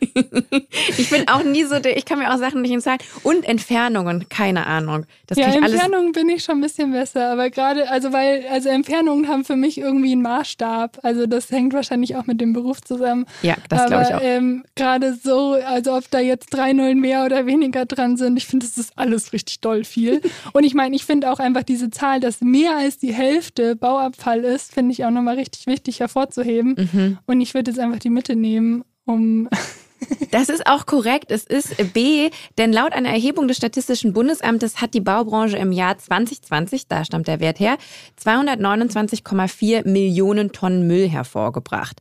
[0.99, 3.05] Ich bin auch nie so, der- ich kann mir auch Sachen nicht entscheiden.
[3.23, 5.07] Und Entfernungen, keine Ahnung.
[5.27, 5.47] Das ja.
[5.47, 9.57] Entfernungen bin ich schon ein bisschen besser, aber gerade, also weil, also Entfernungen haben für
[9.57, 10.99] mich irgendwie einen Maßstab.
[11.03, 13.27] Also das hängt wahrscheinlich auch mit dem Beruf zusammen.
[13.43, 14.23] Ja, das glaube ich aber auch.
[14.27, 18.47] ähm, gerade so, also ob da jetzt drei Nullen mehr oder weniger dran sind, ich
[18.47, 20.21] finde, das ist alles richtig doll viel.
[20.53, 24.45] Und ich meine, ich finde auch einfach diese Zahl, dass mehr als die Hälfte Bauabfall
[24.45, 26.89] ist, finde ich auch nochmal richtig wichtig hervorzuheben.
[26.93, 27.19] Mhm.
[27.27, 29.49] Und ich würde jetzt einfach die Mitte nehmen, um
[30.31, 31.31] Das ist auch korrekt.
[31.31, 35.99] Es ist B, denn laut einer Erhebung des Statistischen Bundesamtes hat die Baubranche im Jahr
[35.99, 37.77] 2020, da stammt der Wert her,
[38.23, 42.01] 229,4 Millionen Tonnen Müll hervorgebracht.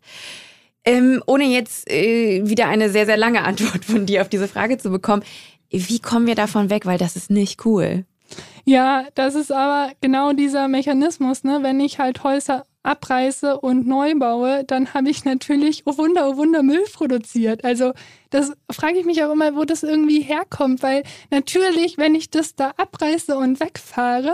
[0.84, 4.78] Ähm, ohne jetzt äh, wieder eine sehr, sehr lange Antwort von dir auf diese Frage
[4.78, 5.24] zu bekommen,
[5.70, 6.86] wie kommen wir davon weg?
[6.86, 8.06] Weil das ist nicht cool.
[8.66, 11.60] Ja, das ist aber genau dieser Mechanismus, ne?
[11.64, 16.38] Wenn ich halt Häuser abreiße und neu baue, dann habe ich natürlich, oh Wunder, oh
[16.38, 17.64] Wunder, Müll produziert.
[17.64, 17.94] Also
[18.32, 22.56] das frage ich mich auch immer, wo das irgendwie herkommt, weil natürlich, wenn ich das
[22.56, 24.34] da abreiße und wegfahre,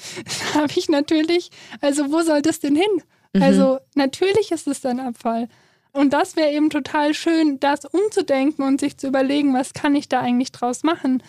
[0.54, 3.02] habe ich natürlich, also wo soll das denn hin?
[3.40, 5.48] Also natürlich ist es dann Abfall.
[5.92, 10.08] Und das wäre eben total schön, das umzudenken und sich zu überlegen, was kann ich
[10.08, 11.22] da eigentlich draus machen?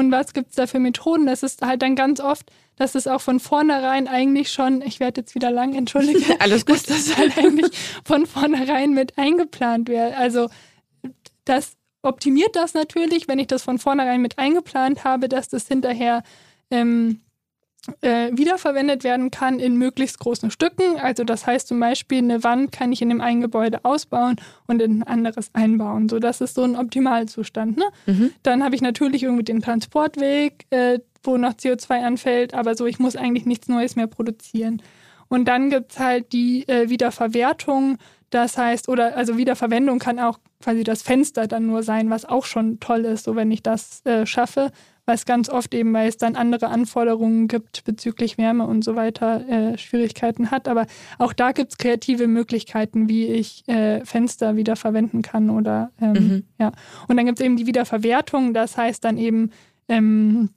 [0.00, 1.26] Und was gibt es da für Methoden?
[1.26, 5.20] Das ist halt dann ganz oft, dass es auch von vornherein eigentlich schon, ich werde
[5.20, 6.76] jetzt wieder lang, entschuldige, Alles gut.
[6.76, 7.70] dass das halt eigentlich
[8.02, 10.16] von vornherein mit eingeplant wäre.
[10.16, 10.48] Also
[11.44, 16.22] das optimiert das natürlich, wenn ich das von vornherein mit eingeplant habe, dass das hinterher
[16.70, 17.20] ähm,
[18.02, 20.98] äh, wiederverwendet werden kann in möglichst großen Stücken.
[21.00, 24.82] Also das heißt zum Beispiel, eine Wand kann ich in dem einen Gebäude ausbauen und
[24.82, 26.08] in ein anderes einbauen.
[26.08, 27.78] So, das ist so ein Optimalzustand.
[27.78, 27.84] Ne?
[28.06, 28.32] Mhm.
[28.42, 32.98] Dann habe ich natürlich irgendwie den Transportweg, äh, wo noch CO2 anfällt, aber so, ich
[32.98, 34.82] muss eigentlich nichts Neues mehr produzieren.
[35.28, 37.98] Und dann gibt es halt die äh, Wiederverwertung,
[38.30, 42.44] das heißt, oder also Wiederverwendung kann auch quasi das Fenster dann nur sein, was auch
[42.44, 44.70] schon toll ist, so wenn ich das äh, schaffe,
[45.10, 49.46] was ganz oft eben, weil es dann andere Anforderungen gibt bezüglich Wärme und so weiter,
[49.48, 50.68] äh, Schwierigkeiten hat.
[50.68, 50.86] Aber
[51.18, 56.12] auch da gibt es kreative Möglichkeiten, wie ich äh, Fenster wieder verwenden kann oder ähm,
[56.20, 56.44] Mhm.
[56.58, 56.72] ja.
[57.08, 59.50] Und dann gibt es eben die Wiederverwertung, das heißt dann eben,
[59.88, 60.50] ähm,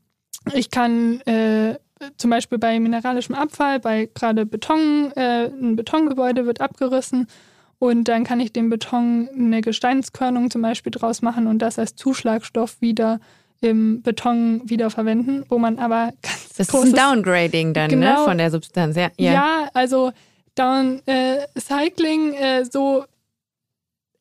[0.53, 1.77] ich kann äh,
[2.17, 7.27] zum Beispiel bei mineralischem Abfall, bei gerade Beton, äh, ein Betongebäude wird abgerissen
[7.79, 11.95] und dann kann ich dem Beton eine Gesteinskörnung zum Beispiel draus machen und das als
[11.95, 13.19] Zuschlagstoff wieder
[13.63, 17.97] im Beton wiederverwenden, wo man aber ganz Das ist großes ein Downgrading dann, ne?
[17.97, 18.25] Genau.
[18.25, 18.95] Von der Substanz.
[18.95, 19.09] Ja.
[19.17, 20.11] ja, also
[20.55, 23.05] Down äh, äh, so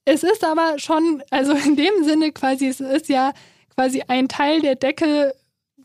[0.04, 3.32] es ist aber schon, also in dem Sinne quasi, es ist ja
[3.74, 5.34] quasi ein Teil der Decke,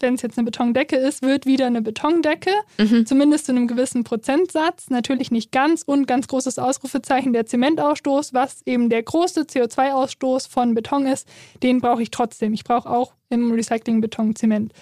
[0.01, 3.05] wenn es jetzt eine Betondecke ist, wird wieder eine Betondecke, mhm.
[3.05, 4.89] zumindest zu einem gewissen Prozentsatz.
[4.89, 10.73] Natürlich nicht ganz und ganz großes Ausrufezeichen der Zementausstoß, was eben der große CO2-Ausstoß von
[10.73, 11.27] Beton ist,
[11.63, 12.53] den brauche ich trotzdem.
[12.53, 14.73] Ich brauche auch im Recycling Beton Zement.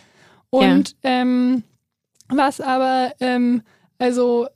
[0.49, 1.21] Und ja.
[1.21, 1.63] ähm,
[2.29, 3.61] was aber ähm,
[3.97, 4.47] also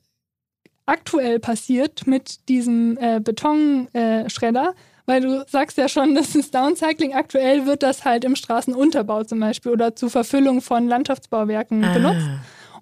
[0.86, 7.16] aktuell passiert mit diesem äh, Betonschredder, äh, weil du sagst ja schon, das ist Downcycling.
[7.16, 11.94] Aktuell wird das halt im Straßenunterbau zum Beispiel oder zur Verfüllung von Landschaftsbauwerken ah.
[11.94, 12.28] benutzt.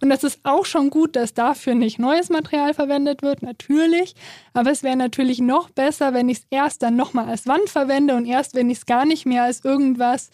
[0.02, 4.14] Und das ist auch schon gut, dass dafür nicht neues Material verwendet wird, natürlich.
[4.54, 8.14] Aber es wäre natürlich noch besser, wenn ich es erst dann nochmal als Wand verwende
[8.18, 10.30] und erst, wenn ich es gar nicht mehr als irgendwas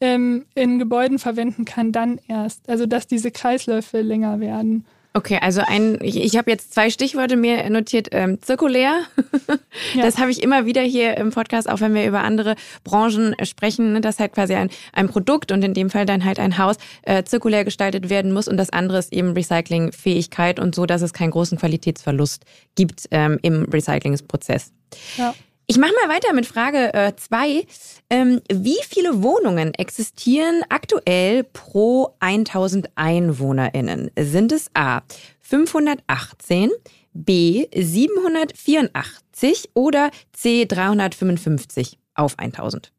[0.00, 2.66] ähm, in Gebäuden verwenden kann, dann erst.
[2.70, 4.86] Also, dass diese Kreisläufe länger werden.
[5.16, 9.02] Okay, also ein, ich, ich habe jetzt zwei Stichworte mir notiert, ähm, zirkulär.
[9.94, 10.02] ja.
[10.02, 13.92] Das habe ich immer wieder hier im Podcast, auch wenn wir über andere Branchen sprechen,
[13.92, 16.78] ne, dass halt quasi ein, ein Produkt und in dem Fall dann halt ein Haus
[17.02, 21.12] äh, zirkulär gestaltet werden muss und das andere ist eben Recyclingfähigkeit und so, dass es
[21.12, 24.72] keinen großen Qualitätsverlust gibt ähm, im Recyclingsprozess.
[25.16, 25.32] Ja.
[25.66, 27.48] Ich mache mal weiter mit Frage 2.
[27.48, 27.64] Äh,
[28.10, 34.10] ähm, wie viele Wohnungen existieren aktuell pro 1000 EinwohnerInnen?
[34.18, 35.00] Sind es A
[35.40, 36.70] 518,
[37.14, 42.92] B 784 oder C 355 auf 1000?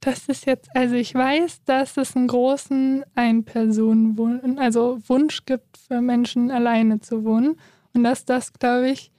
[0.00, 6.02] Das ist jetzt, also ich weiß, dass es einen großen Ein-Personen-Wunsch, also Wunsch gibt für
[6.02, 7.58] Menschen alleine zu wohnen
[7.94, 9.10] und dass das, glaube ich,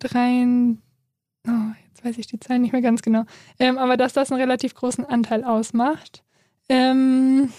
[0.00, 0.44] drei
[1.46, 3.24] oh, jetzt weiß ich die Zahlen nicht mehr ganz genau,
[3.58, 6.22] ähm, aber dass das einen relativ großen Anteil ausmacht.
[6.68, 7.50] Ähm,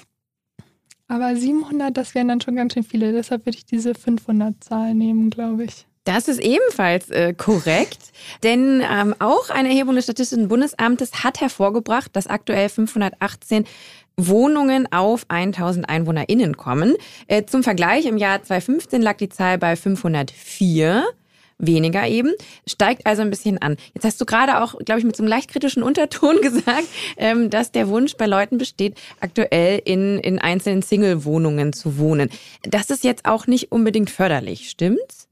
[1.08, 3.12] aber 700, das wären dann schon ganz schön viele.
[3.12, 5.86] Deshalb würde ich diese 500-Zahl nehmen, glaube ich.
[6.04, 8.12] Das ist ebenfalls äh, korrekt,
[8.44, 13.66] denn ähm, auch eine Erhebung des Statistischen Bundesamtes hat hervorgebracht, dass aktuell 518
[14.16, 16.96] Wohnungen auf 1000 EinwohnerInnen kommen.
[17.28, 21.06] Äh, zum Vergleich, im Jahr 2015 lag die Zahl bei 504
[21.58, 22.34] weniger eben,
[22.68, 23.78] steigt also ein bisschen an.
[23.94, 26.88] Jetzt hast du gerade auch, glaube ich, mit so einem leicht kritischen Unterton gesagt,
[27.18, 32.30] ähm, dass der Wunsch bei Leuten besteht, aktuell in, in einzelnen Single-Wohnungen zu wohnen.
[32.64, 35.28] Das ist jetzt auch nicht unbedingt förderlich, stimmt's?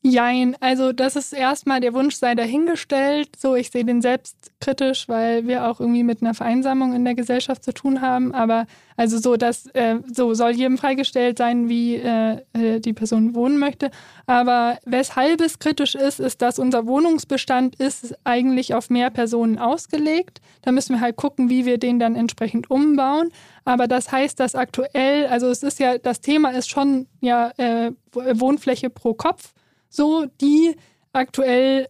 [0.00, 3.30] Jein, also das ist erstmal der Wunsch sei dahingestellt.
[3.36, 7.16] So, ich sehe den selbst kritisch, weil wir auch irgendwie mit einer Vereinsamung in der
[7.16, 8.32] Gesellschaft zu tun haben.
[8.32, 13.34] Aber also so, dass äh, so soll jedem freigestellt sein, wie äh, äh, die Person
[13.34, 13.90] wohnen möchte.
[14.26, 20.40] Aber weshalb es kritisch ist, ist, dass unser Wohnungsbestand ist eigentlich auf mehr Personen ausgelegt.
[20.62, 23.30] Da müssen wir halt gucken, wie wir den dann entsprechend umbauen.
[23.64, 27.90] Aber das heißt, dass aktuell, also es ist ja, das Thema ist schon ja äh,
[28.12, 29.54] Wohnfläche pro Kopf
[29.88, 30.74] so, die
[31.12, 31.88] aktuell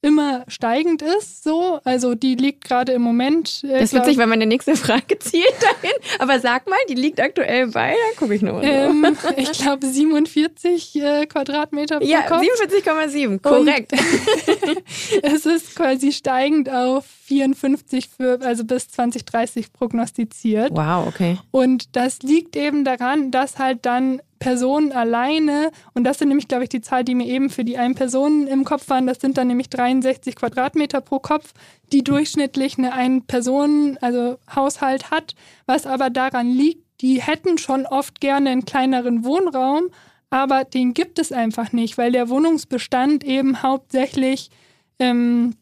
[0.00, 1.80] immer steigend ist, so.
[1.84, 3.62] Also die liegt gerade im Moment.
[3.64, 5.96] Äh, das ist witzig, weil meine nächste Frage zielt dahin.
[6.18, 8.62] Aber sag mal, die liegt aktuell bei, dann gucke ich nur.
[8.62, 12.42] Ähm, ich glaube 47 äh, Quadratmeter pro ja, Kopf.
[12.42, 13.92] 47,7, korrekt.
[15.22, 20.70] es ist quasi steigend auf 54 für, also bis 2030 prognostiziert.
[20.72, 21.38] Wow, okay.
[21.50, 26.64] Und das liegt eben daran, dass halt dann Personen alleine, und das sind nämlich, glaube
[26.64, 29.36] ich, die Zahl, die mir eben für die einen Personen im Kopf waren, das sind
[29.36, 31.52] dann nämlich 63 Quadratmeter pro Kopf,
[31.92, 35.34] die durchschnittlich eine Ein-Personen, also Haushalt hat,
[35.66, 39.90] was aber daran liegt, die hätten schon oft gerne einen kleineren Wohnraum,
[40.30, 44.50] aber den gibt es einfach nicht, weil der Wohnungsbestand eben hauptsächlich
[44.98, 45.54] ähm,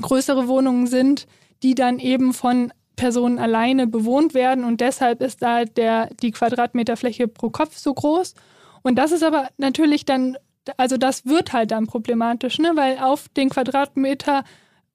[0.00, 1.26] größere Wohnungen sind,
[1.62, 7.28] die dann eben von Personen alleine bewohnt werden und deshalb ist da der, die Quadratmeterfläche
[7.28, 8.34] pro Kopf so groß.
[8.82, 10.36] Und das ist aber natürlich dann,
[10.76, 12.72] also das wird halt dann problematisch, ne?
[12.74, 14.44] weil auf den Quadratmeter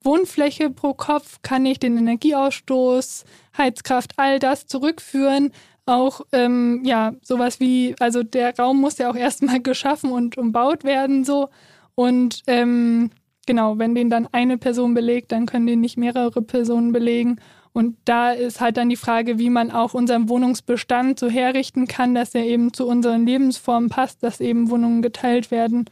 [0.03, 3.25] Wohnfläche pro Kopf kann ich den Energieausstoß,
[3.57, 5.51] Heizkraft, all das zurückführen.
[5.87, 10.83] Auch ähm, ja, sowas wie, also der Raum muss ja auch erstmal geschaffen und umbaut
[10.83, 11.49] werden, so.
[11.95, 13.09] Und ähm,
[13.45, 17.37] genau, wenn den dann eine Person belegt, dann können den nicht mehrere Personen belegen.
[17.73, 22.15] Und da ist halt dann die Frage, wie man auch unseren Wohnungsbestand so herrichten kann,
[22.15, 25.85] dass er eben zu unseren Lebensformen passt, dass eben Wohnungen geteilt werden.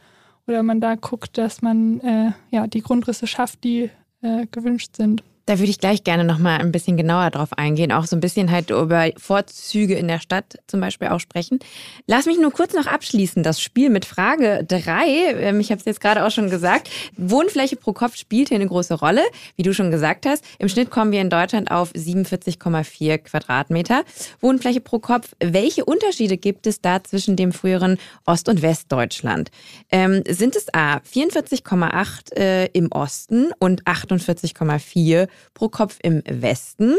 [0.46, 3.90] Oder man da guckt, dass man äh, ja, die Grundrisse schafft, die
[4.22, 5.22] äh, gewünscht sind.
[5.46, 8.20] Da würde ich gleich gerne noch mal ein bisschen genauer drauf eingehen, auch so ein
[8.20, 11.58] bisschen halt über Vorzüge in der Stadt zum Beispiel auch sprechen.
[12.06, 15.34] Lass mich nur kurz noch abschließen, das Spiel mit Frage drei.
[15.38, 16.88] Ähm, ich habe es jetzt gerade auch schon gesagt.
[17.16, 19.22] Wohnfläche pro Kopf spielt hier eine große Rolle,
[19.56, 20.44] wie du schon gesagt hast.
[20.58, 24.04] Im Schnitt kommen wir in Deutschland auf 47,4 Quadratmeter
[24.40, 25.34] Wohnfläche pro Kopf.
[25.40, 29.50] Welche Unterschiede gibt es da zwischen dem früheren Ost- und Westdeutschland?
[29.90, 36.94] Ähm, sind es A 44,8 äh, im Osten und 48,4 pro Kopf im Westen,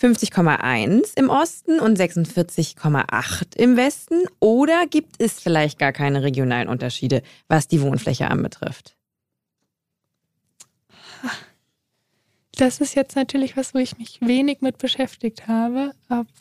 [0.00, 4.24] 50,1 im Osten und 46,8 im Westen?
[4.40, 8.96] Oder gibt es vielleicht gar keine regionalen Unterschiede, was die Wohnfläche anbetrifft?
[12.56, 15.92] Das ist jetzt natürlich was, wo ich mich wenig mit beschäftigt habe.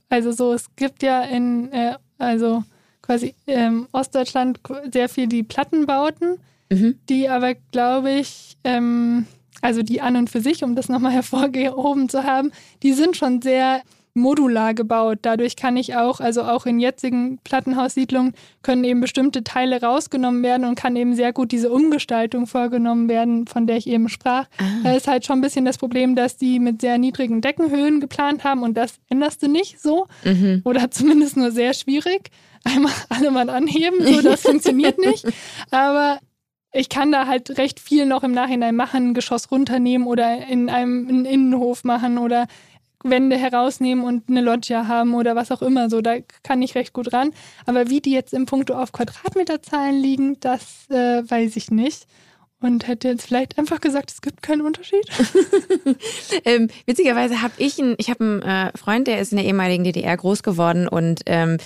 [0.08, 2.64] Also so, es gibt ja in, äh, also
[3.02, 4.60] quasi ähm, Ostdeutschland
[4.92, 6.40] sehr viel die Plattenbauten,
[6.72, 7.00] mhm.
[7.10, 9.28] die aber, glaube ich, ähm,
[9.62, 12.52] also die an und für sich, um das nochmal hervorgehoben zu haben,
[12.84, 13.82] die sind schon sehr
[14.16, 15.20] modular gebaut.
[15.22, 20.66] Dadurch kann ich auch, also auch in jetzigen Plattenhaussiedlungen, können eben bestimmte Teile rausgenommen werden
[20.66, 24.48] und kann eben sehr gut diese Umgestaltung vorgenommen werden, von der ich eben sprach.
[24.58, 24.64] Ah.
[24.84, 28.46] Da ist halt schon ein bisschen das Problem, dass die mit sehr niedrigen Deckenhöhen geplant
[28.46, 30.62] haben und das änderst du nicht so mhm.
[30.64, 32.32] oder zumindest nur sehr schwierig.
[32.64, 35.26] Einmal alle mal anheben, so das funktioniert nicht.
[35.72, 36.20] Aber
[36.76, 40.70] ich kann da halt recht viel noch im Nachhinein machen, ein Geschoss runternehmen oder in
[40.70, 42.48] einem einen Innenhof machen oder
[43.04, 45.90] Wände herausnehmen und eine Loggia haben oder was auch immer.
[45.90, 47.32] So, da kann ich recht gut ran.
[47.66, 52.08] Aber wie die jetzt im Punkto auf Quadratmeterzahlen liegen, das äh, weiß ich nicht
[52.66, 55.06] und hätte jetzt vielleicht einfach gesagt, es gibt keinen Unterschied.
[56.46, 59.84] ähm, witzigerweise habe ich einen, ich habe einen äh, Freund, der ist in der ehemaligen
[59.84, 61.58] DDR groß geworden und ähm,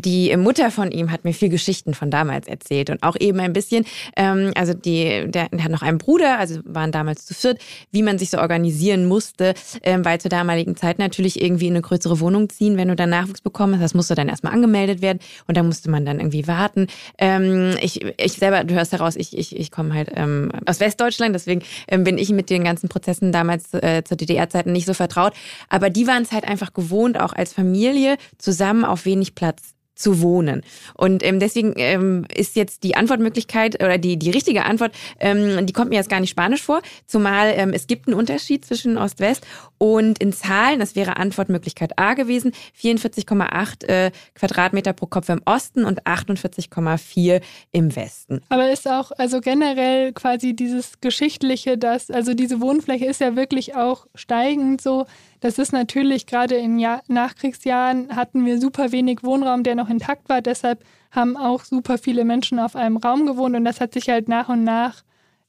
[0.00, 3.52] die Mutter von ihm hat mir viel Geschichten von damals erzählt und auch eben ein
[3.52, 3.84] bisschen,
[4.16, 7.60] ähm, also die, der, der hat noch einen Bruder, also waren damals zu viert,
[7.92, 11.82] wie man sich so organisieren musste, ähm, weil zur damaligen Zeit natürlich irgendwie in eine
[11.82, 15.56] größere Wohnung ziehen, wenn du dann Nachwuchs bekommst, das musste dann erstmal angemeldet werden und
[15.56, 16.88] da musste man dann irgendwie warten.
[17.18, 21.34] Ähm, ich, ich selber, du hörst heraus, ich, ich, ich komme halt ähm, aus Westdeutschland,
[21.34, 25.34] deswegen ähm, bin ich mit den ganzen Prozessen damals äh, zur DDR-Zeiten nicht so vertraut,
[25.68, 30.20] aber die waren es halt einfach gewohnt, auch als Familie zusammen auf wenig Platz zu
[30.20, 30.62] wohnen.
[30.94, 35.72] Und ähm, deswegen ähm, ist jetzt die Antwortmöglichkeit oder die, die richtige Antwort, ähm, die
[35.72, 39.46] kommt mir jetzt gar nicht spanisch vor, zumal ähm, es gibt einen Unterschied zwischen Ost-West
[39.78, 45.84] und in Zahlen, das wäre Antwortmöglichkeit A gewesen, 44,8 äh, Quadratmeter pro Kopf im Osten
[45.84, 47.40] und 48,4
[47.72, 48.40] im Westen.
[48.48, 53.76] Aber ist auch, also generell quasi dieses Geschichtliche, dass, also diese Wohnfläche ist ja wirklich
[53.76, 55.06] auch steigend so,
[55.44, 60.30] das ist natürlich gerade in Jahr Nachkriegsjahren hatten wir super wenig Wohnraum, der noch intakt
[60.30, 60.40] war.
[60.40, 64.26] Deshalb haben auch super viele Menschen auf einem Raum gewohnt und das hat sich halt
[64.26, 65.02] nach und nach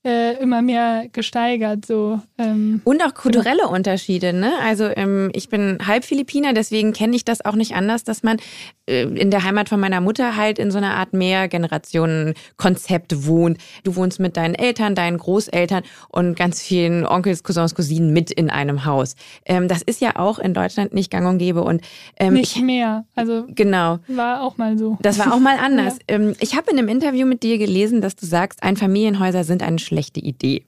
[0.06, 1.86] äh, immer mehr gesteigert.
[1.86, 3.74] So, ähm, und auch kulturelle genau.
[3.74, 4.34] Unterschiede.
[4.34, 4.52] Ne?
[4.63, 8.38] Also ähm, ich bin halb Philippiner, deswegen kenne ich das auch nicht anders, dass man
[8.88, 13.58] äh, in der Heimat von meiner Mutter halt in so einer Art Mehrgenerationen-Konzept wohnt.
[13.84, 18.52] Du wohnst mit deinen Eltern, deinen Großeltern und ganz vielen Onkels, Cousins, Cousinen mit in
[18.52, 19.15] einem Haus.
[19.46, 21.63] Ähm, das ist ja auch in Deutschland nicht gang und gäbe.
[21.63, 21.82] Und,
[22.20, 23.06] ähm, nicht ich, mehr.
[23.15, 23.98] Also genau.
[24.08, 25.00] war auch mal so.
[25.02, 25.98] Das war auch mal anders.
[26.08, 26.15] ja.
[26.15, 29.80] Ähm, ich habe in einem Interview mit dir gelesen, dass du sagst, Einfamilienhäuser sind eine
[29.95, 30.65] schlechte Idee.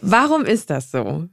[0.00, 1.28] Warum ist das so?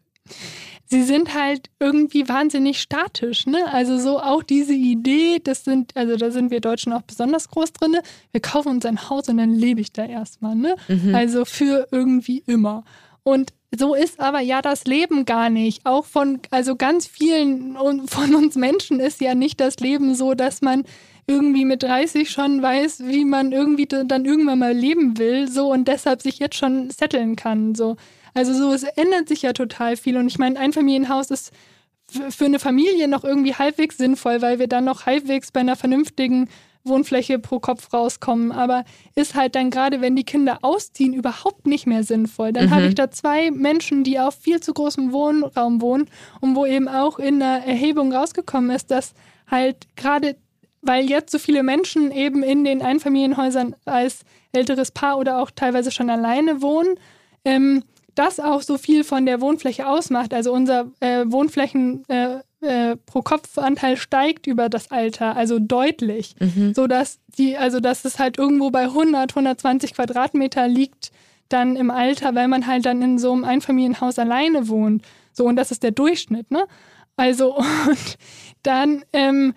[0.89, 3.71] sie sind halt irgendwie wahnsinnig statisch, ne?
[3.71, 7.73] Also so auch diese Idee, das sind, also da sind wir Deutschen auch besonders groß
[7.73, 7.97] drin.
[8.31, 10.75] Wir kaufen uns ein Haus und dann lebe ich da erstmal, ne?
[10.87, 11.13] Mhm.
[11.13, 12.83] Also für irgendwie immer.
[13.23, 15.85] Und so ist aber ja das Leben gar nicht.
[15.85, 20.63] Auch von, also ganz vielen von uns Menschen ist ja nicht das Leben so, dass
[20.63, 20.85] man
[21.29, 25.87] irgendwie mit 30 schon weiß, wie man irgendwie dann irgendwann mal leben will, so und
[25.87, 27.95] deshalb sich jetzt schon setteln kann, so.
[28.33, 30.17] Also so, es ändert sich ja total viel.
[30.17, 31.51] Und ich meine, ein Familienhaus ist
[32.29, 36.49] für eine Familie noch irgendwie halbwegs sinnvoll, weil wir dann noch halbwegs bei einer vernünftigen
[36.83, 38.51] Wohnfläche pro Kopf rauskommen.
[38.51, 42.53] Aber ist halt dann gerade, wenn die Kinder ausziehen, überhaupt nicht mehr sinnvoll.
[42.53, 42.71] Dann mhm.
[42.71, 46.09] habe ich da zwei Menschen, die auf viel zu großem Wohnraum wohnen
[46.41, 49.13] und wo eben auch in der Erhebung rausgekommen ist, dass
[49.47, 50.35] halt gerade,
[50.81, 55.91] weil jetzt so viele Menschen eben in den Einfamilienhäusern als älteres Paar oder auch teilweise
[55.91, 56.95] schon alleine wohnen,
[57.45, 57.83] ähm,
[58.15, 60.33] das auch so viel von der Wohnfläche ausmacht.
[60.33, 66.73] Also unser äh, Wohnflächen äh, äh, pro Kopfanteil steigt über das Alter, also deutlich, mhm.
[66.73, 71.11] so dass die, also dass es halt irgendwo bei 100, 120 Quadratmeter liegt
[71.47, 75.03] dann im Alter, weil man halt dann in so einem Einfamilienhaus alleine wohnt.
[75.33, 76.65] So und das ist der Durchschnitt, ne?
[77.15, 77.55] Also
[77.87, 78.17] und
[78.63, 79.53] dann ähm,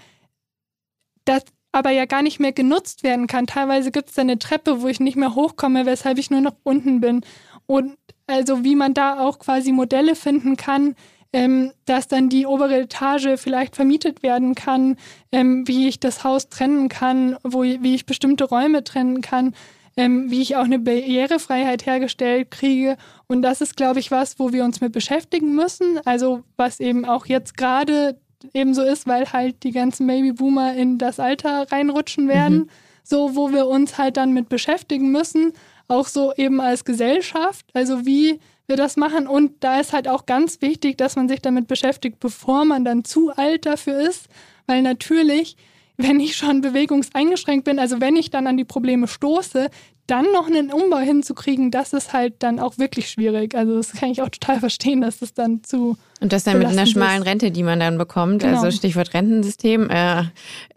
[1.24, 3.46] das aber ja gar nicht mehr genutzt werden kann.
[3.46, 6.54] Teilweise gibt es da eine Treppe, wo ich nicht mehr hochkomme, weshalb ich nur noch
[6.62, 7.22] unten bin.
[7.66, 7.96] Und
[8.26, 10.94] also wie man da auch quasi Modelle finden kann,
[11.32, 14.96] ähm, dass dann die obere Etage vielleicht vermietet werden kann,
[15.32, 19.54] ähm, wie ich das Haus trennen kann, wo, wie ich bestimmte Räume trennen kann.
[19.94, 22.96] Ähm, wie ich auch eine Barrierefreiheit hergestellt kriege.
[23.26, 26.00] Und das ist, glaube ich, was, wo wir uns mit beschäftigen müssen.
[26.06, 28.18] Also was eben auch jetzt gerade
[28.54, 32.58] eben so ist, weil halt die ganzen Babyboomer in das Alter reinrutschen werden.
[32.58, 32.68] Mhm.
[33.04, 35.52] So, wo wir uns halt dann mit beschäftigen müssen,
[35.88, 37.66] auch so eben als Gesellschaft.
[37.74, 39.26] Also wie wir das machen.
[39.26, 43.04] Und da ist halt auch ganz wichtig, dass man sich damit beschäftigt, bevor man dann
[43.04, 44.28] zu alt dafür ist.
[44.66, 45.56] Weil natürlich,
[45.96, 49.68] wenn ich schon bewegungseingeschränkt bin, also wenn ich dann an die Probleme stoße,
[50.06, 53.54] dann noch einen Umbau hinzukriegen, das ist halt dann auch wirklich schwierig.
[53.54, 55.96] Also das kann ich auch total verstehen, dass das dann zu.
[56.20, 58.56] Und das dann mit einer schmalen Rente, die man dann bekommt, genau.
[58.56, 59.88] also Stichwort Rentensystem.
[59.90, 60.24] Äh,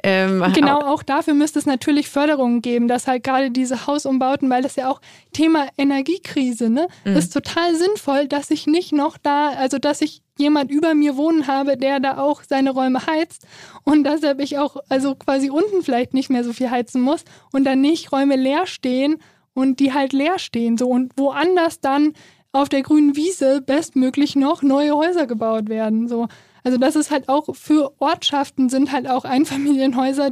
[0.04, 4.62] ähm, genau, auch dafür müsste es natürlich Förderungen geben, dass halt gerade diese Hausumbauten, weil
[4.62, 5.02] das ja auch
[5.34, 7.16] Thema Energiekrise, ne, mhm.
[7.16, 11.48] ist total sinnvoll, dass ich nicht noch da, also dass ich jemand über mir wohnen
[11.48, 13.46] habe, der da auch seine Räume heizt
[13.84, 17.64] und deshalb ich auch also quasi unten vielleicht nicht mehr so viel heizen muss und
[17.64, 19.18] dann nicht Räume leer stehen
[19.54, 22.14] und die halt leer stehen so und woanders dann
[22.52, 26.28] auf der grünen Wiese bestmöglich noch neue Häuser gebaut werden so.
[26.64, 30.32] Also das ist halt auch für Ortschaften sind halt auch Einfamilienhäuser,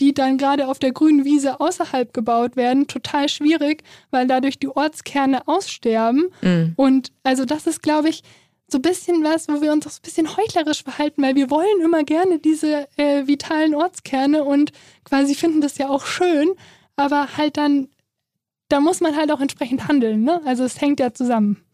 [0.00, 4.68] die dann gerade auf der grünen Wiese außerhalb gebaut werden, total schwierig, weil dadurch die
[4.68, 6.26] Ortskerne aussterben.
[6.42, 6.72] Mhm.
[6.76, 8.22] Und also das ist, glaube ich,
[8.70, 11.50] so ein bisschen was, wo wir uns auch so ein bisschen heuchlerisch verhalten, weil wir
[11.50, 14.72] wollen immer gerne diese äh, vitalen Ortskerne und
[15.04, 16.50] quasi finden das ja auch schön,
[16.96, 17.88] aber halt dann,
[18.68, 20.22] da muss man halt auch entsprechend handeln.
[20.22, 20.42] Ne?
[20.44, 21.64] Also es hängt ja zusammen.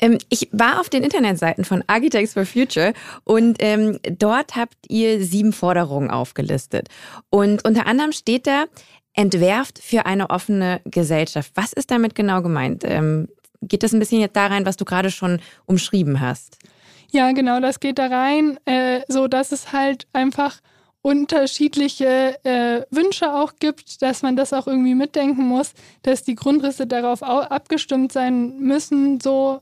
[0.00, 5.24] Ähm, ich war auf den Internetseiten von Architects for Future und ähm, dort habt ihr
[5.24, 6.88] sieben Forderungen aufgelistet.
[7.30, 8.64] Und unter anderem steht da,
[9.12, 11.52] entwerft für eine offene Gesellschaft.
[11.54, 12.82] Was ist damit genau gemeint?
[12.84, 13.28] Ähm,
[13.68, 16.58] geht das ein bisschen jetzt da rein, was du gerade schon umschrieben hast?
[17.10, 20.60] Ja, genau, das geht da rein, äh, so dass es halt einfach
[21.02, 26.86] unterschiedliche äh, Wünsche auch gibt, dass man das auch irgendwie mitdenken muss, dass die Grundrisse
[26.86, 29.20] darauf abgestimmt sein müssen.
[29.20, 29.60] So,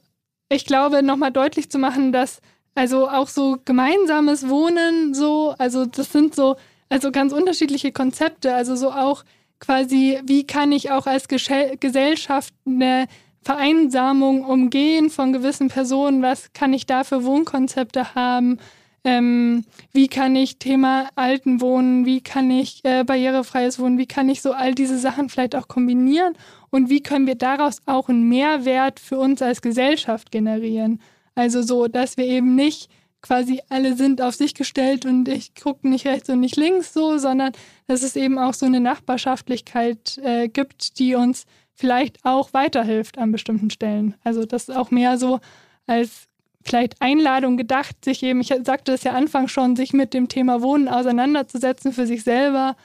[0.48, 2.40] ich glaube, nochmal deutlich zu machen, dass
[2.74, 6.56] also auch so gemeinsames Wohnen, so, also das sind so,
[6.88, 9.24] also ganz unterschiedliche Konzepte, also so auch
[9.58, 13.08] quasi, wie kann ich auch als Gesellschaft eine
[13.42, 16.22] Vereinsamung umgehen von gewissen Personen?
[16.22, 18.58] Was kann ich da für Wohnkonzepte haben?
[19.04, 24.42] Ähm, wie kann ich Thema Altenwohnen, wie kann ich äh, barrierefreies Wohnen, wie kann ich
[24.42, 26.34] so all diese Sachen vielleicht auch kombinieren
[26.70, 31.00] und wie können wir daraus auch einen Mehrwert für uns als Gesellschaft generieren?
[31.34, 32.90] Also so, dass wir eben nicht
[33.22, 37.18] quasi alle sind auf sich gestellt und ich gucke nicht rechts und nicht links so,
[37.18, 37.52] sondern
[37.86, 41.44] dass es eben auch so eine Nachbarschaftlichkeit äh, gibt, die uns
[41.82, 44.14] vielleicht auch weiterhilft an bestimmten Stellen.
[44.22, 45.40] Also das ist auch mehr so
[45.88, 46.28] als
[46.62, 50.62] vielleicht Einladung gedacht, sich eben, ich sagte es ja anfangs schon, sich mit dem Thema
[50.62, 52.76] Wohnen auseinanderzusetzen für sich selber.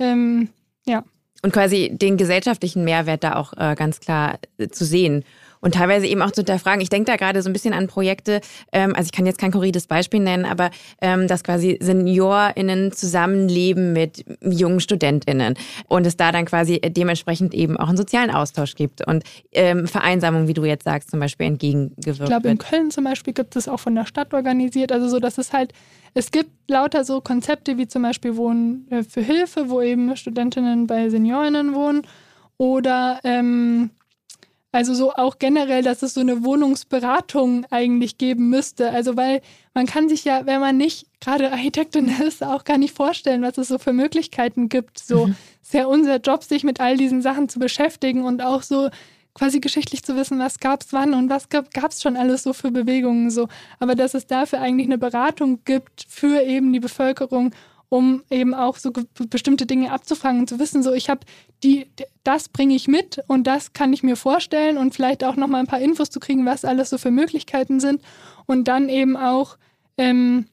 [0.00, 0.48] Ähm,
[0.84, 1.04] ja.
[1.44, 5.24] Und quasi den gesellschaftlichen Mehrwert da auch äh, ganz klar äh, zu sehen
[5.60, 6.80] und teilweise eben auch zu hinterfragen.
[6.80, 8.40] Ich denke da gerade so ein bisschen an Projekte,
[8.72, 13.92] ähm, also ich kann jetzt kein korrides Beispiel nennen, aber ähm, dass quasi SeniorInnen zusammenleben
[13.92, 15.54] mit jungen StudentInnen
[15.88, 20.48] und es da dann quasi dementsprechend eben auch einen sozialen Austausch gibt und ähm, Vereinsamung,
[20.48, 22.20] wie du jetzt sagst, zum Beispiel entgegengewirkt wird.
[22.20, 25.18] Ich glaube, in Köln zum Beispiel gibt es auch von der Stadt organisiert, also so,
[25.18, 25.72] dass es halt
[26.14, 30.86] es gibt lauter so Konzepte wie zum Beispiel Wohnen äh, für Hilfe, wo eben Studentinnen
[30.86, 32.02] bei SeniorInnen wohnen
[32.56, 33.90] oder ähm,
[34.72, 38.90] also so auch generell, dass es so eine Wohnungsberatung eigentlich geben müsste.
[38.90, 39.40] Also weil
[39.74, 43.58] man kann sich ja, wenn man nicht gerade Architektin ist, auch gar nicht vorstellen, was
[43.58, 44.98] es so für Möglichkeiten gibt.
[44.98, 45.36] So mhm.
[45.62, 48.90] ist ja unser Job, sich mit all diesen Sachen zu beschäftigen und auch so
[49.34, 52.52] quasi geschichtlich zu wissen, was gab es wann und was gab es schon alles so
[52.52, 53.48] für Bewegungen so.
[53.78, 57.52] Aber dass es dafür eigentlich eine Beratung gibt für eben die Bevölkerung
[57.90, 58.92] um eben auch so
[59.28, 61.20] bestimmte Dinge abzufragen und zu wissen, so ich habe
[61.64, 61.88] die,
[62.22, 65.66] das bringe ich mit und das kann ich mir vorstellen und vielleicht auch nochmal ein
[65.66, 68.00] paar Infos zu kriegen, was alles so für Möglichkeiten sind
[68.46, 69.58] und dann eben auch
[69.98, 70.46] ähm,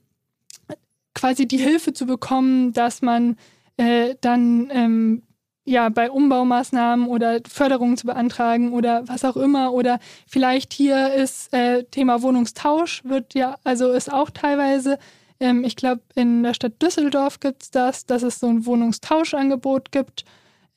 [1.13, 3.37] quasi die Hilfe zu bekommen, dass man
[3.77, 5.21] äh, dann ähm,
[5.63, 11.53] ja bei Umbaumaßnahmen oder Förderungen zu beantragen oder was auch immer oder vielleicht hier ist
[11.53, 14.97] äh, Thema Wohnungstausch wird ja also ist auch teilweise
[15.39, 19.91] ähm, ich glaube, in der Stadt Düsseldorf gibt es das, dass es so ein Wohnungstauschangebot
[19.91, 20.25] gibt.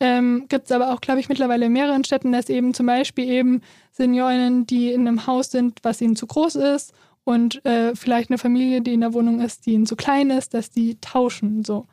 [0.01, 3.29] Ähm, gibt es aber auch, glaube ich, mittlerweile in mehreren Städten, dass eben zum Beispiel
[3.29, 3.61] eben
[3.93, 6.95] Seniorinnen, die in einem Haus sind, was ihnen zu groß ist
[7.25, 10.55] und äh, vielleicht eine Familie, die in der Wohnung ist, die ihnen zu klein ist,
[10.55, 11.87] dass die tauschen so.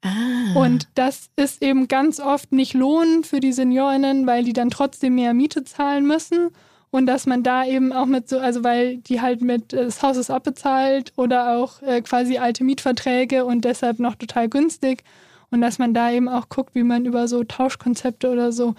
[0.00, 0.54] Ah.
[0.54, 5.14] Und das ist eben ganz oft nicht lohnend für die Seniorinnen, weil die dann trotzdem
[5.14, 6.50] mehr Miete zahlen müssen
[6.92, 10.02] und dass man da eben auch mit so, also weil die halt mit äh, das
[10.02, 15.02] Haus ist abbezahlt oder auch äh, quasi alte Mietverträge und deshalb noch total günstig
[15.50, 18.74] und dass man da eben auch guckt, wie man über so Tauschkonzepte oder so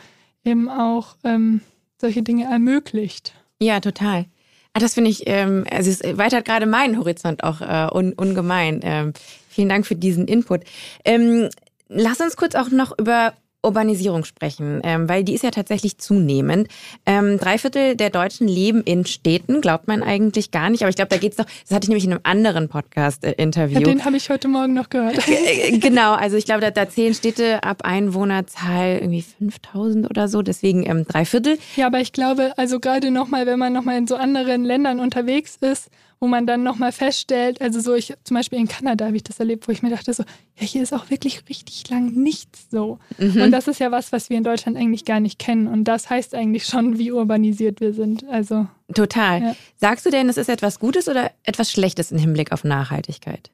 [0.46, 1.62] eben auch ähm,
[2.00, 3.34] solche Dinge ermöglicht.
[3.60, 4.26] Ja, total.
[4.74, 8.80] Ah, das finde ich, ähm, also es erweitert gerade meinen Horizont auch äh, un, ungemein.
[8.84, 9.14] Ähm,
[9.50, 10.62] vielen Dank für diesen Input.
[11.04, 11.50] Ähm,
[11.90, 13.34] lass uns kurz auch noch über
[13.64, 16.68] Urbanisierung sprechen, ähm, weil die ist ja tatsächlich zunehmend.
[17.06, 20.82] Ähm, drei Viertel der Deutschen leben in Städten, glaubt man eigentlich gar nicht.
[20.82, 23.80] Aber ich glaube, da geht's doch, das hatte ich nämlich in einem anderen Podcast-Interview.
[23.80, 25.18] Ja, den habe ich heute Morgen noch gehört.
[25.28, 30.42] Äh, genau, also ich glaube, da, da zählen Städte ab Einwohnerzahl irgendwie 5000 oder so,
[30.42, 31.58] deswegen ähm, drei Viertel.
[31.76, 35.58] Ja, aber ich glaube, also gerade nochmal, wenn man nochmal in so anderen Ländern unterwegs
[35.62, 35.90] ist,
[36.24, 39.42] wo man dann nochmal feststellt, also so ich zum Beispiel in Kanada habe ich das
[39.42, 40.24] erlebt, wo ich mir dachte so,
[40.58, 42.98] ja, hier ist auch wirklich richtig lang nichts so.
[43.18, 43.42] Mhm.
[43.42, 45.68] Und das ist ja was, was wir in Deutschland eigentlich gar nicht kennen.
[45.68, 48.24] Und das heißt eigentlich schon, wie urbanisiert wir sind.
[48.30, 49.42] Also total.
[49.42, 49.56] Ja.
[49.76, 53.52] Sagst du denn, es ist etwas Gutes oder etwas Schlechtes im Hinblick auf Nachhaltigkeit?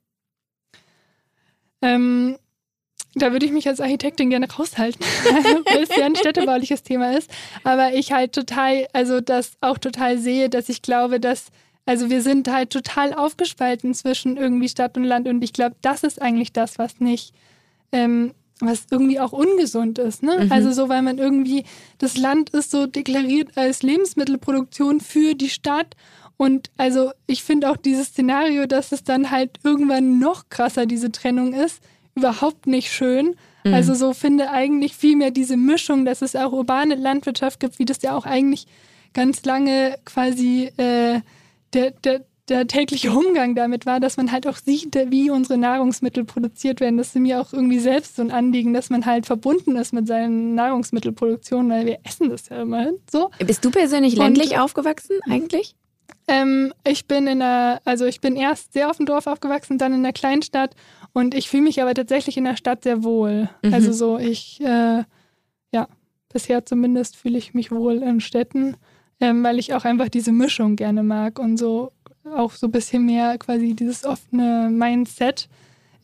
[1.81, 2.37] Ähm,
[3.15, 5.03] da würde ich mich als Architektin gerne raushalten,
[5.73, 7.31] weil es ja ein städtebauliches Thema ist.
[7.63, 11.47] Aber ich halt total, also das auch total sehe, dass ich glaube, dass
[11.85, 16.03] also wir sind halt total aufgespalten zwischen irgendwie Stadt und Land und ich glaube, das
[16.03, 17.33] ist eigentlich das, was nicht,
[17.91, 20.21] ähm, was irgendwie auch ungesund ist.
[20.21, 20.45] Ne?
[20.45, 20.51] Mhm.
[20.51, 21.63] Also so, weil man irgendwie,
[21.97, 25.95] das Land ist so deklariert als Lebensmittelproduktion für die Stadt
[26.41, 31.11] und also ich finde auch dieses Szenario, dass es dann halt irgendwann noch krasser diese
[31.11, 31.83] Trennung ist,
[32.15, 33.35] überhaupt nicht schön.
[33.65, 33.73] Mhm.
[33.73, 38.01] Also so finde eigentlich vielmehr diese Mischung, dass es auch urbane Landwirtschaft gibt, wie das
[38.03, 38.67] ja auch eigentlich
[39.13, 41.19] ganz lange quasi äh,
[41.73, 46.25] der, der, der tägliche Umgang damit war, dass man halt auch sieht, wie unsere Nahrungsmittel
[46.25, 46.97] produziert werden.
[46.97, 50.07] Das ist mir auch irgendwie selbst so ein Anliegen, dass man halt verbunden ist mit
[50.07, 53.29] seinen Nahrungsmittelproduktionen, weil wir essen das ja immerhin so.
[53.39, 55.75] Bist du persönlich ländlich Und, aufgewachsen eigentlich?
[56.27, 59.93] Ähm, ich bin in der, also ich bin erst sehr auf dem Dorf aufgewachsen, dann
[59.93, 60.75] in der Kleinstadt
[61.13, 63.49] und ich fühle mich aber tatsächlich in der Stadt sehr wohl.
[63.63, 63.73] Mhm.
[63.73, 65.03] Also so, ich, äh,
[65.71, 65.87] ja,
[66.31, 68.75] bisher zumindest fühle ich mich wohl in Städten
[69.19, 71.91] ähm, weil ich auch einfach diese Mischung gerne mag und so
[72.25, 75.49] auch so ein bisschen mehr quasi dieses offene Mindset.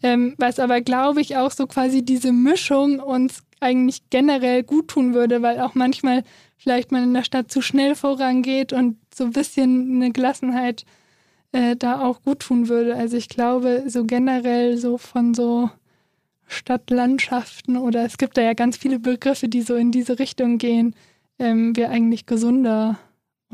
[0.03, 5.13] Ähm, was aber, glaube ich, auch so quasi diese Mischung uns eigentlich generell gut tun
[5.13, 6.23] würde, weil auch manchmal
[6.57, 10.85] vielleicht man in der Stadt zu schnell vorangeht und so ein bisschen eine Gelassenheit
[11.51, 12.95] äh, da auch gut tun würde.
[12.95, 15.69] Also ich glaube, so generell so von so
[16.47, 20.95] Stadtlandschaften oder es gibt da ja ganz viele Begriffe, die so in diese Richtung gehen,
[21.39, 22.99] ähm, wir eigentlich gesunder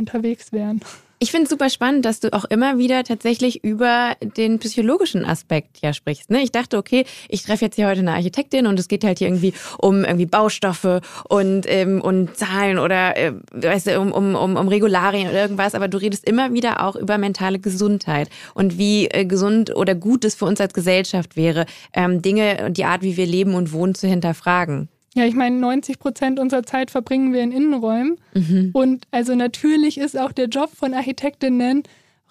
[0.02, 0.82] unterwegs wären.
[1.24, 5.78] Ich finde es super spannend, dass du auch immer wieder tatsächlich über den psychologischen Aspekt
[5.84, 6.32] ja sprichst.
[6.32, 6.42] Ne?
[6.42, 9.28] Ich dachte, okay, ich treffe jetzt hier heute eine Architektin und es geht halt hier
[9.28, 14.56] irgendwie um irgendwie Baustoffe und, ähm, und Zahlen oder äh, weißt du, um, um, um,
[14.56, 19.06] um Regularien oder irgendwas, aber du redest immer wieder auch über mentale Gesundheit und wie
[19.06, 23.04] äh, gesund oder gut es für uns als Gesellschaft wäre, ähm, Dinge und die Art,
[23.04, 24.90] wie wir leben und wohnen, zu hinterfragen.
[25.14, 28.18] Ja, ich meine, 90 Prozent unserer Zeit verbringen wir in Innenräumen.
[28.34, 28.70] Mhm.
[28.74, 31.84] Und also natürlich ist auch der Job von Architektinnen,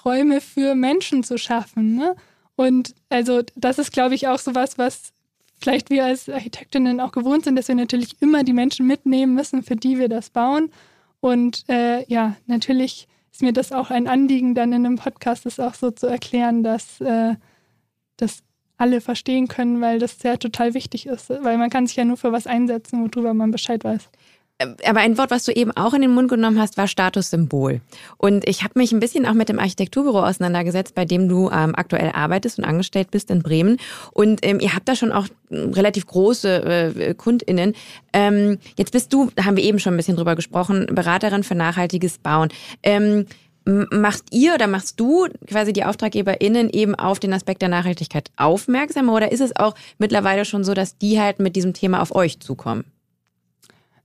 [0.05, 1.95] Räume für Menschen zu schaffen.
[1.97, 2.17] Ne?
[2.57, 5.13] Und also das ist, glaube ich, auch so was, was
[5.61, 9.63] vielleicht wir als Architektinnen auch gewohnt sind, dass wir natürlich immer die Menschen mitnehmen müssen,
[9.63, 10.71] für die wir das bauen.
[11.21, 15.61] Und äh, ja, natürlich ist mir das auch ein Anliegen, dann in einem Podcast das
[15.61, 17.35] auch so zu erklären, dass, äh,
[18.17, 18.43] dass
[18.81, 21.31] alle verstehen können, weil das ja total wichtig ist.
[21.31, 24.09] Weil man kann sich ja nur für was einsetzen, worüber man Bescheid weiß.
[24.85, 27.81] Aber ein Wort, was du eben auch in den Mund genommen hast, war Statussymbol.
[28.19, 31.75] Und ich habe mich ein bisschen auch mit dem Architekturbüro auseinandergesetzt, bei dem du ähm,
[31.75, 33.79] aktuell arbeitest und angestellt bist in Bremen.
[34.13, 37.75] Und ähm, ihr habt da schon auch relativ große äh, KundInnen.
[38.13, 42.19] Ähm, jetzt bist du, haben wir eben schon ein bisschen drüber gesprochen, Beraterin für nachhaltiges
[42.19, 42.51] Bauen.
[42.83, 43.25] Ähm,
[43.91, 49.09] Macht ihr oder machst du quasi die AuftraggeberInnen eben auf den Aspekt der Nachhaltigkeit aufmerksam
[49.09, 52.41] oder ist es auch mittlerweile schon so, dass die halt mit diesem Thema auf euch
[52.41, 52.85] zukommen?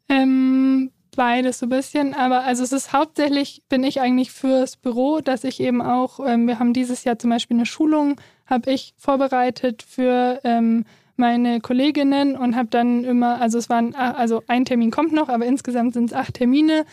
[0.09, 5.19] Ähm, beides so ein bisschen, aber also es ist hauptsächlich, bin ich eigentlich fürs Büro,
[5.21, 8.93] dass ich eben auch, ähm, wir haben dieses Jahr zum Beispiel eine Schulung, habe ich
[8.97, 10.85] vorbereitet für ähm,
[11.17, 15.45] meine Kolleginnen und habe dann immer, also es waren, also ein Termin kommt noch, aber
[15.45, 16.85] insgesamt sind es acht Termine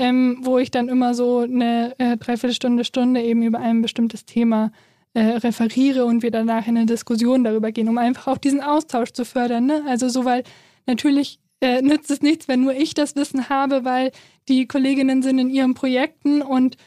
[0.00, 4.72] ähm, wo ich dann immer so eine äh, Dreiviertelstunde, Stunde eben über ein bestimmtes Thema
[5.12, 9.12] äh, referiere und wir danach in eine Diskussion darüber gehen, um einfach auch diesen Austausch
[9.12, 9.66] zu fördern.
[9.66, 9.82] Ne?
[9.86, 10.42] Also so, weil
[10.86, 14.10] natürlich äh, nützt es nichts, wenn nur ich das Wissen habe, weil
[14.48, 16.78] die Kolleginnen sind in ihren Projekten und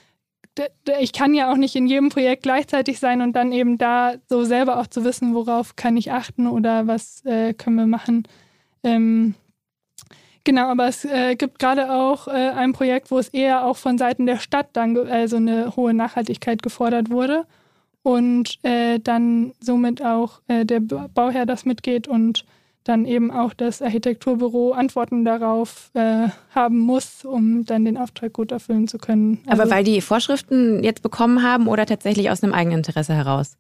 [1.00, 4.44] ich kann ja auch nicht in jedem Projekt gleichzeitig sein und dann eben da so
[4.44, 8.24] selber auch zu wissen, worauf kann ich achten oder was äh, können wir machen.
[8.84, 9.36] Ähm,
[10.46, 13.98] Genau, aber es äh, gibt gerade auch äh, ein Projekt, wo es eher auch von
[13.98, 17.46] Seiten der Stadt dann also eine hohe Nachhaltigkeit gefordert wurde
[18.02, 22.46] und äh, dann somit auch äh, der Bauherr das mitgeht und
[22.84, 28.52] dann eben auch das Architekturbüro Antworten darauf äh, haben muss, um dann den Auftrag gut
[28.52, 29.40] erfüllen zu können.
[29.46, 33.56] Also, Aber weil die Vorschriften jetzt bekommen haben oder tatsächlich aus einem eigenen Interesse heraus?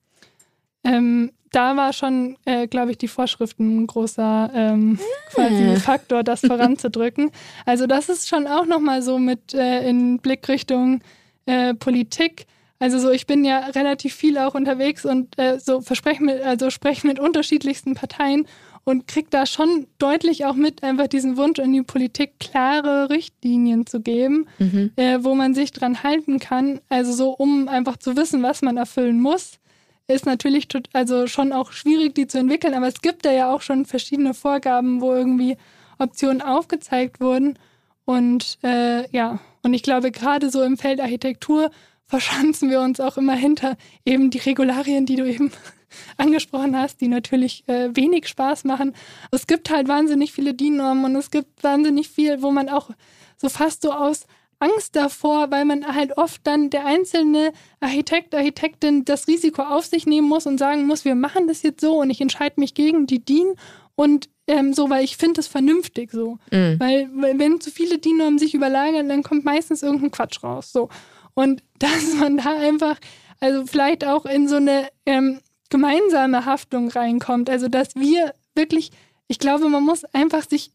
[0.83, 4.99] Ähm, da war schon, äh, glaube ich, die Vorschriften ein großer ähm,
[5.33, 5.75] quasi ah.
[5.75, 7.31] Faktor, das voranzudrücken.
[7.65, 11.01] Also das ist schon auch nochmal so mit äh, in Blickrichtung
[11.45, 12.47] äh, Politik.
[12.79, 16.69] Also so, ich bin ja relativ viel auch unterwegs und äh, so verspreche mit, also
[16.69, 18.45] spreche mit unterschiedlichsten Parteien
[18.83, 23.85] und kriege da schon deutlich auch mit, einfach diesen Wunsch in die Politik klare Richtlinien
[23.85, 24.91] zu geben, mhm.
[24.95, 26.81] äh, wo man sich dran halten kann.
[26.89, 29.59] Also so, um einfach zu wissen, was man erfüllen muss,
[30.07, 32.73] ist natürlich also schon auch schwierig, die zu entwickeln.
[32.73, 35.57] Aber es gibt da ja auch schon verschiedene Vorgaben, wo irgendwie
[35.97, 37.57] Optionen aufgezeigt wurden.
[38.05, 41.71] Und äh, ja, und ich glaube, gerade so im Feld Architektur
[42.05, 45.51] verschanzen wir uns auch immer hinter eben die Regularien, die du eben
[46.17, 48.93] angesprochen hast, die natürlich äh, wenig Spaß machen.
[49.31, 52.89] Es gibt halt wahnsinnig viele DIN-Normen und es gibt wahnsinnig viel, wo man auch
[53.37, 54.27] so fast so aus
[54.63, 60.05] Angst davor, weil man halt oft dann der einzelne Architekt, Architektin das Risiko auf sich
[60.05, 63.05] nehmen muss und sagen muss, wir machen das jetzt so und ich entscheide mich gegen
[63.05, 63.55] die DIN
[63.95, 66.37] und ähm, so, weil ich finde es vernünftig so.
[66.51, 66.79] Mhm.
[66.79, 70.71] Weil, wenn zu viele DIN-Normen sich überlagern, dann kommt meistens irgendein Quatsch raus.
[70.71, 70.89] So.
[71.33, 72.99] Und dass man da einfach,
[73.39, 75.39] also vielleicht auch in so eine ähm,
[75.69, 77.49] gemeinsame Haftung reinkommt.
[77.49, 78.91] Also dass wir wirklich,
[79.27, 80.71] ich glaube, man muss einfach sich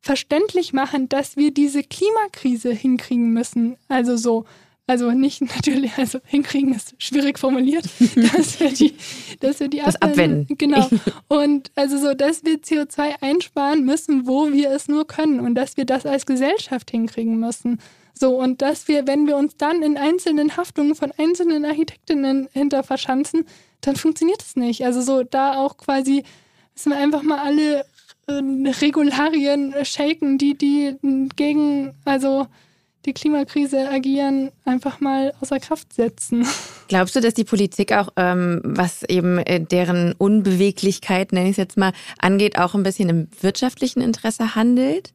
[0.00, 3.76] verständlich machen, dass wir diese Klimakrise hinkriegen müssen.
[3.88, 4.44] Also so,
[4.86, 7.84] also nicht natürlich, also hinkriegen ist schwierig formuliert,
[8.34, 8.94] dass wir die,
[9.40, 10.56] dass wir die das abwenden.
[10.58, 10.88] Genau.
[11.28, 15.76] Und also so, dass wir CO2 einsparen müssen, wo wir es nur können und dass
[15.76, 17.78] wir das als Gesellschaft hinkriegen müssen.
[18.12, 22.82] So, und dass wir, wenn wir uns dann in einzelnen Haftungen von einzelnen Architektinnen hinter
[22.82, 23.46] verschanzen,
[23.80, 24.84] dann funktioniert es nicht.
[24.84, 26.24] Also so da auch quasi
[26.74, 27.84] müssen wir einfach mal alle
[28.80, 30.96] Regularien shaken, die, die
[31.36, 32.46] gegen, also
[33.06, 36.46] die Klimakrise agieren, einfach mal außer Kraft setzen.
[36.88, 41.56] Glaubst du, dass die Politik auch, ähm, was eben äh, deren Unbeweglichkeit, nenne ich es
[41.56, 45.14] jetzt mal, angeht, auch ein bisschen im wirtschaftlichen Interesse handelt?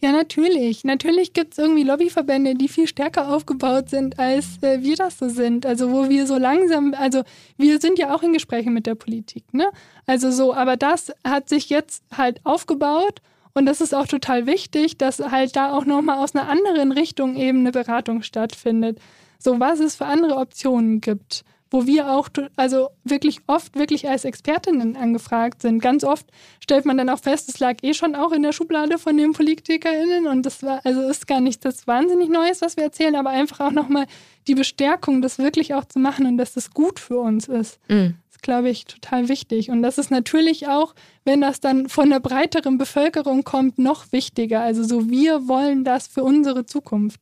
[0.00, 0.84] Ja, natürlich.
[0.84, 5.28] Natürlich gibt es irgendwie Lobbyverbände, die viel stärker aufgebaut sind, als äh, wir das so
[5.28, 5.66] sind.
[5.66, 7.22] Also wo wir so langsam, also
[7.56, 9.66] wir sind ja auch in Gesprächen mit der Politik, ne?
[10.06, 13.20] Also so, aber das hat sich jetzt halt aufgebaut
[13.54, 17.36] und das ist auch total wichtig, dass halt da auch nochmal aus einer anderen Richtung
[17.36, 18.98] eben eine Beratung stattfindet.
[19.38, 21.44] So, was es für andere Optionen gibt
[21.74, 25.80] wo wir auch also wirklich oft wirklich als Expertinnen angefragt sind.
[25.80, 26.24] Ganz oft
[26.60, 29.32] stellt man dann auch fest, es lag eh schon auch in der Schublade von den
[29.32, 33.30] PolitikerInnen und das war, also ist gar nicht das wahnsinnig Neues, was wir erzählen, aber
[33.30, 34.06] einfach auch nochmal
[34.46, 37.80] die Bestärkung, das wirklich auch zu machen und dass das gut für uns ist.
[37.88, 38.14] Mhm.
[38.28, 39.70] Das ist, glaube ich, total wichtig.
[39.70, 40.94] Und das ist natürlich auch,
[41.24, 44.60] wenn das dann von der breiteren Bevölkerung kommt, noch wichtiger.
[44.60, 47.18] Also so, wir wollen das für unsere Zukunft.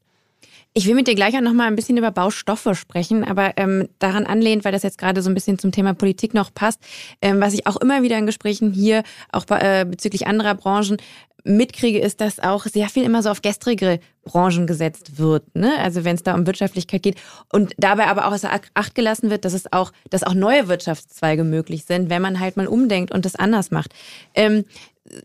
[0.75, 3.89] Ich will mit dir gleich auch noch mal ein bisschen über Baustoffe sprechen, aber ähm,
[3.99, 6.81] daran anlehnt, weil das jetzt gerade so ein bisschen zum Thema Politik noch passt,
[7.21, 9.03] ähm, was ich auch immer wieder in Gesprächen hier,
[9.33, 10.97] auch äh, bezüglich anderer Branchen,
[11.45, 15.55] mitkriege, ist, dass auch sehr viel immer so auf gestrige Branchen gesetzt wird.
[15.55, 15.77] Ne?
[15.79, 17.21] Also wenn es da um Wirtschaftlichkeit geht
[17.53, 21.45] und dabei aber auch außer Acht gelassen wird, dass es auch, dass auch neue Wirtschaftszweige
[21.45, 23.93] möglich sind, wenn man halt mal umdenkt und das anders macht.
[24.35, 24.65] Ähm,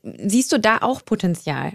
[0.03, 1.73] siehst du da auch Potenzial?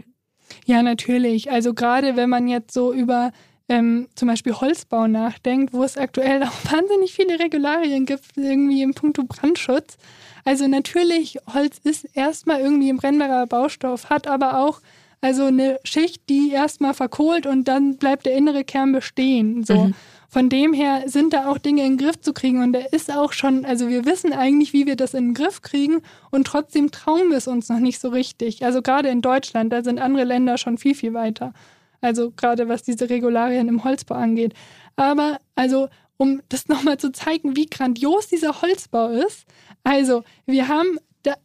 [0.66, 1.50] Ja, natürlich.
[1.50, 3.32] Also gerade wenn man jetzt so über
[3.72, 8.92] ähm, zum Beispiel Holzbau nachdenkt, wo es aktuell auch wahnsinnig viele Regularien gibt, irgendwie im
[8.92, 9.96] Punkto Brandschutz.
[10.44, 14.80] Also natürlich, Holz ist erstmal irgendwie ein brennbarer Baustoff, hat aber auch
[15.22, 19.64] also eine Schicht, die erstmal verkohlt und dann bleibt der innere Kern bestehen.
[19.64, 19.86] So.
[19.86, 19.94] Mhm.
[20.28, 23.14] Von dem her sind da auch Dinge in den Griff zu kriegen und der ist
[23.14, 26.90] auch schon, also wir wissen eigentlich, wie wir das in den Griff kriegen und trotzdem
[26.90, 28.64] trauen wir es uns noch nicht so richtig.
[28.64, 31.54] Also gerade in Deutschland, da sind andere Länder schon viel, viel weiter.
[32.03, 34.53] Also gerade was diese Regularien im Holzbau angeht.
[34.96, 35.88] Aber also,
[36.18, 39.46] um das nochmal zu zeigen, wie grandios dieser Holzbau ist.
[39.84, 40.98] Also, wir haben,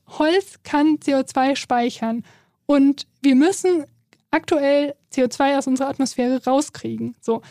[0.07, 2.23] Holz kann CO2 speichern
[2.65, 3.85] und wir müssen
[4.31, 7.15] aktuell CO2 aus unserer Atmosphäre rauskriegen.
[7.21, 7.41] So.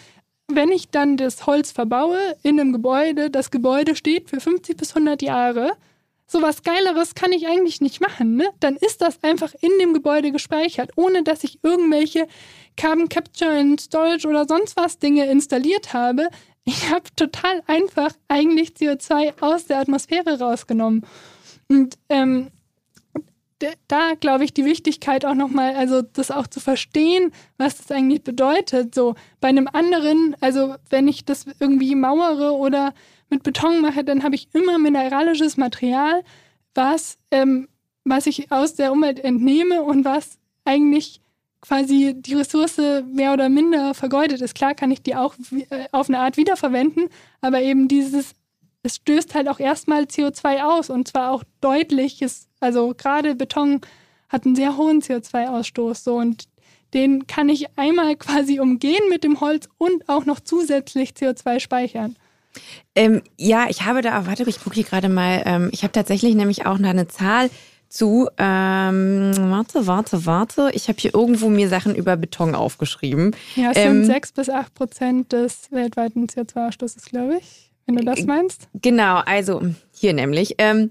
[0.49, 4.91] Wenn ich dann das Holz verbaue in einem Gebäude, das Gebäude steht für 50 bis
[4.91, 5.73] 100 Jahre,
[6.29, 8.37] so was Geileres kann ich eigentlich nicht machen.
[8.37, 8.49] Ne?
[8.61, 12.27] Dann ist das einfach in dem Gebäude gespeichert, ohne dass ich irgendwelche
[12.77, 16.29] Carbon Capture and Storage oder sonst was Dinge installiert habe.
[16.65, 21.07] Ich habe total einfach eigentlich CO2 aus der Atmosphäre rausgenommen.
[21.69, 22.51] Und ähm,
[23.89, 28.23] da glaube ich die Wichtigkeit auch nochmal, also das auch zu verstehen, was das eigentlich
[28.23, 28.95] bedeutet.
[28.95, 32.93] So bei einem anderen, also wenn ich das irgendwie mauere oder
[33.31, 36.23] mit Beton mache, dann habe ich immer mineralisches Material,
[36.75, 37.69] was, ähm,
[38.05, 41.21] was ich aus der Umwelt entnehme und was eigentlich
[41.61, 42.79] quasi die Ressource
[43.13, 44.55] mehr oder minder vergeudet ist.
[44.55, 45.35] Klar kann ich die auch
[45.71, 47.09] äh, auf eine Art wiederverwenden,
[47.41, 48.33] aber eben dieses,
[48.83, 53.81] es stößt halt auch erstmal CO2 aus und zwar auch deutliches, also gerade Beton
[54.29, 56.45] hat einen sehr hohen CO2-Ausstoß so und
[56.95, 62.17] den kann ich einmal quasi umgehen mit dem Holz und auch noch zusätzlich CO2 speichern.
[62.95, 66.35] Ähm, ja, ich habe da, warte, ich gucke hier gerade mal, ähm, ich habe tatsächlich
[66.35, 67.51] nämlich auch noch eine Zahl
[67.89, 73.35] zu, ähm, warte, warte, warte, ich habe hier irgendwo mir Sachen über Beton aufgeschrieben.
[73.55, 78.05] Ja, es ähm, sind 6 bis 8 Prozent des weltweiten CO2-Ausstoßes, glaube ich, wenn du
[78.05, 78.69] das meinst.
[78.83, 79.63] Genau, also
[79.93, 80.57] hier nämlich.
[80.59, 80.91] Ähm,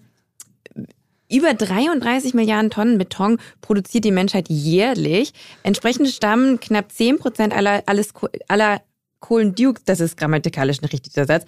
[1.30, 5.34] über 33 Milliarden Tonnen Beton produziert die Menschheit jährlich.
[5.64, 8.14] Entsprechend stammen knapp 10 Prozent aller, alles,
[8.48, 8.82] aller
[9.26, 11.46] Kohlendioxid, das ist grammatikalisch ein richtiger Satz,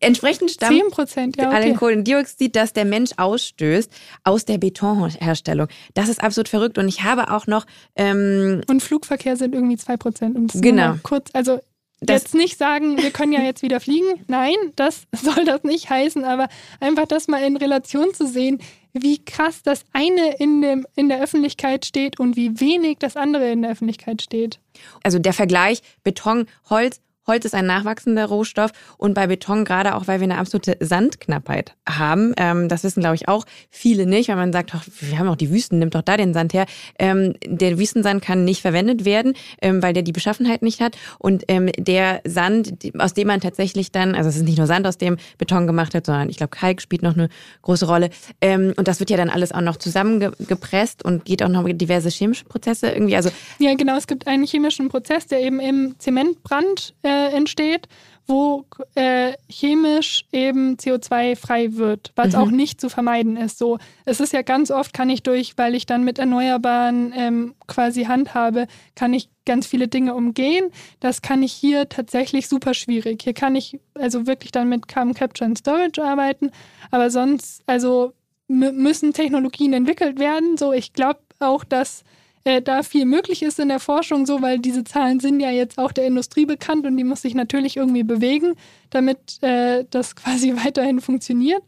[0.00, 1.56] entsprechend stammt 10%, ja, okay.
[1.56, 3.90] allen Kohlendioxid, das der Mensch ausstößt,
[4.24, 5.68] aus der Betonherstellung.
[5.94, 6.76] Das ist absolut verrückt.
[6.76, 7.64] Und ich habe auch noch...
[7.94, 10.36] Ähm, Und Flugverkehr sind irgendwie 2%.
[10.36, 10.96] Um genau.
[11.02, 11.60] kurz, also
[12.00, 14.24] das jetzt nicht sagen, wir können ja jetzt wieder fliegen.
[14.26, 16.48] Nein, das soll das nicht heißen, aber
[16.80, 18.58] einfach das mal in Relation zu sehen,
[18.92, 23.50] wie krass das eine in, dem, in der Öffentlichkeit steht und wie wenig das andere
[23.50, 24.58] in der Öffentlichkeit steht.
[25.02, 30.06] Also der Vergleich Beton, Holz, Holz ist ein nachwachsender Rohstoff und bei Beton gerade auch,
[30.06, 32.34] weil wir eine absolute Sandknappheit haben.
[32.36, 35.36] Ähm, das wissen, glaube ich, auch viele nicht, weil man sagt, ach, wir haben auch
[35.36, 36.66] die Wüsten, nimmt doch da den Sand her.
[36.98, 40.96] Ähm, der Wüstensand kann nicht verwendet werden, ähm, weil der die Beschaffenheit nicht hat.
[41.18, 44.86] Und ähm, der Sand, aus dem man tatsächlich dann, also es ist nicht nur Sand,
[44.86, 47.28] aus dem Beton gemacht hat, sondern ich glaube, Kalk spielt noch eine
[47.62, 48.10] große Rolle.
[48.40, 52.08] Ähm, und das wird ja dann alles auch noch zusammengepresst und geht auch noch diverse
[52.08, 53.16] chemische Prozesse irgendwie.
[53.16, 57.88] Also ja, genau, es gibt einen chemischen Prozess, der eben im Zementbrand äh, äh, entsteht,
[58.26, 58.64] wo
[58.94, 62.40] äh, chemisch eben CO2 frei wird, was mhm.
[62.40, 63.58] auch nicht zu vermeiden ist.
[63.58, 67.54] So, es ist ja ganz oft, kann ich durch, weil ich dann mit Erneuerbaren ähm,
[67.66, 70.70] quasi handhabe, kann ich ganz viele Dinge umgehen.
[70.98, 73.22] Das kann ich hier tatsächlich super schwierig.
[73.22, 76.50] Hier kann ich also wirklich dann mit Carbon Capture and Storage arbeiten,
[76.90, 78.12] aber sonst, also
[78.48, 80.56] müssen Technologien entwickelt werden.
[80.56, 82.04] So, ich glaube auch, dass
[82.46, 85.78] äh, da viel möglich ist in der Forschung, so weil diese Zahlen sind ja jetzt
[85.78, 88.54] auch der Industrie bekannt und die muss sich natürlich irgendwie bewegen,
[88.90, 91.62] damit äh, das quasi weiterhin funktioniert.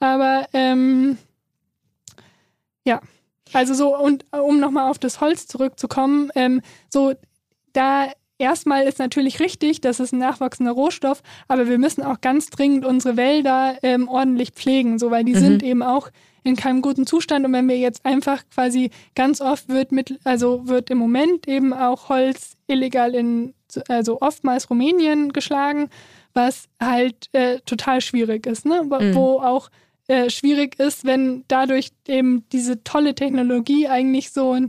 [0.00, 1.16] Aber ähm,
[2.84, 3.00] ja,
[3.52, 6.60] also so, und um nochmal auf das Holz zurückzukommen, ähm,
[6.90, 7.14] so
[7.72, 12.50] da erstmal ist natürlich richtig, das ist ein nachwachsender Rohstoff, aber wir müssen auch ganz
[12.50, 15.38] dringend unsere Wälder ähm, ordentlich pflegen, so weil die mhm.
[15.38, 16.10] sind eben auch
[16.46, 17.44] in keinem guten Zustand.
[17.44, 21.72] Und wenn wir jetzt einfach quasi ganz oft wird mit, also wird im Moment eben
[21.72, 23.52] auch Holz illegal in,
[23.88, 25.90] also oftmals Rumänien geschlagen,
[26.34, 28.82] was halt äh, total schwierig ist, ne?
[28.84, 29.14] Mhm.
[29.14, 29.70] Wo auch
[30.06, 34.68] äh, schwierig ist, wenn dadurch eben diese tolle Technologie eigentlich so einen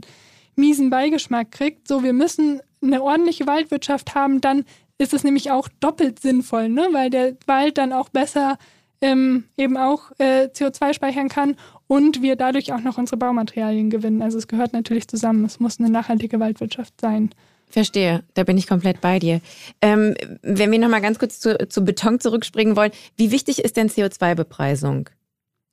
[0.56, 1.86] miesen Beigeschmack kriegt.
[1.86, 4.64] So, wir müssen eine ordentliche Waldwirtschaft haben, dann
[4.98, 6.88] ist es nämlich auch doppelt sinnvoll, ne?
[6.90, 8.58] weil der Wald dann auch besser
[9.00, 14.22] ähm, eben auch äh, CO2 speichern kann und wir dadurch auch noch unsere Baumaterialien gewinnen.
[14.22, 15.44] Also es gehört natürlich zusammen.
[15.44, 17.30] Es muss eine nachhaltige Waldwirtschaft sein.
[17.70, 19.40] Verstehe, da bin ich komplett bei dir.
[19.82, 23.88] Ähm, wenn wir nochmal ganz kurz zu, zu Beton zurückspringen wollen, wie wichtig ist denn
[23.88, 25.10] CO2-Bepreisung?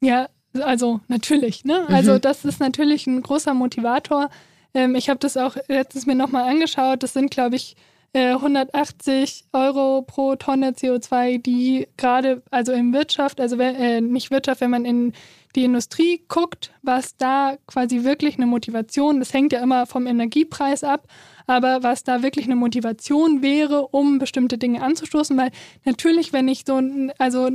[0.02, 0.28] Ja,
[0.62, 1.64] also natürlich.
[1.64, 1.86] Ne?
[1.88, 2.22] Also mhm.
[2.22, 4.30] das ist natürlich ein großer Motivator.
[4.74, 7.02] Ähm, ich habe das auch letztens mir nochmal angeschaut.
[7.02, 7.76] Das sind, glaube ich,
[8.16, 14.61] 180 äh, Euro pro Tonne CO2, die gerade, also in Wirtschaft, also äh, nicht Wirtschaft,
[14.61, 15.13] wenn man in
[15.55, 20.84] die Industrie guckt, was da quasi wirklich eine Motivation, das hängt ja immer vom Energiepreis
[20.84, 21.07] ab,
[21.47, 25.51] aber was da wirklich eine Motivation wäre, um bestimmte Dinge anzustoßen, weil
[25.84, 26.82] natürlich, wenn ich so,
[27.18, 27.49] also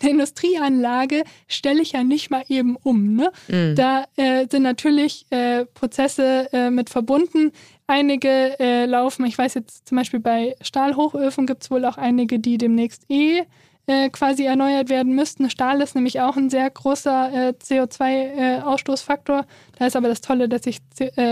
[0.00, 3.14] eine Industrieanlage stelle ich ja nicht mal eben um.
[3.14, 3.32] Ne?
[3.48, 3.74] Mhm.
[3.76, 7.52] Da äh, sind natürlich äh, Prozesse äh, mit verbunden,
[7.86, 12.38] Einige äh, laufen, ich weiß jetzt zum Beispiel bei Stahlhochöfen gibt es wohl auch einige,
[12.38, 13.42] die demnächst eh
[13.86, 15.50] äh, quasi erneuert werden müssten.
[15.50, 19.40] Stahl ist nämlich auch ein sehr großer äh, CO2-Ausstoßfaktor.
[19.40, 19.44] Äh,
[19.78, 20.78] da ist aber das Tolle, dass ich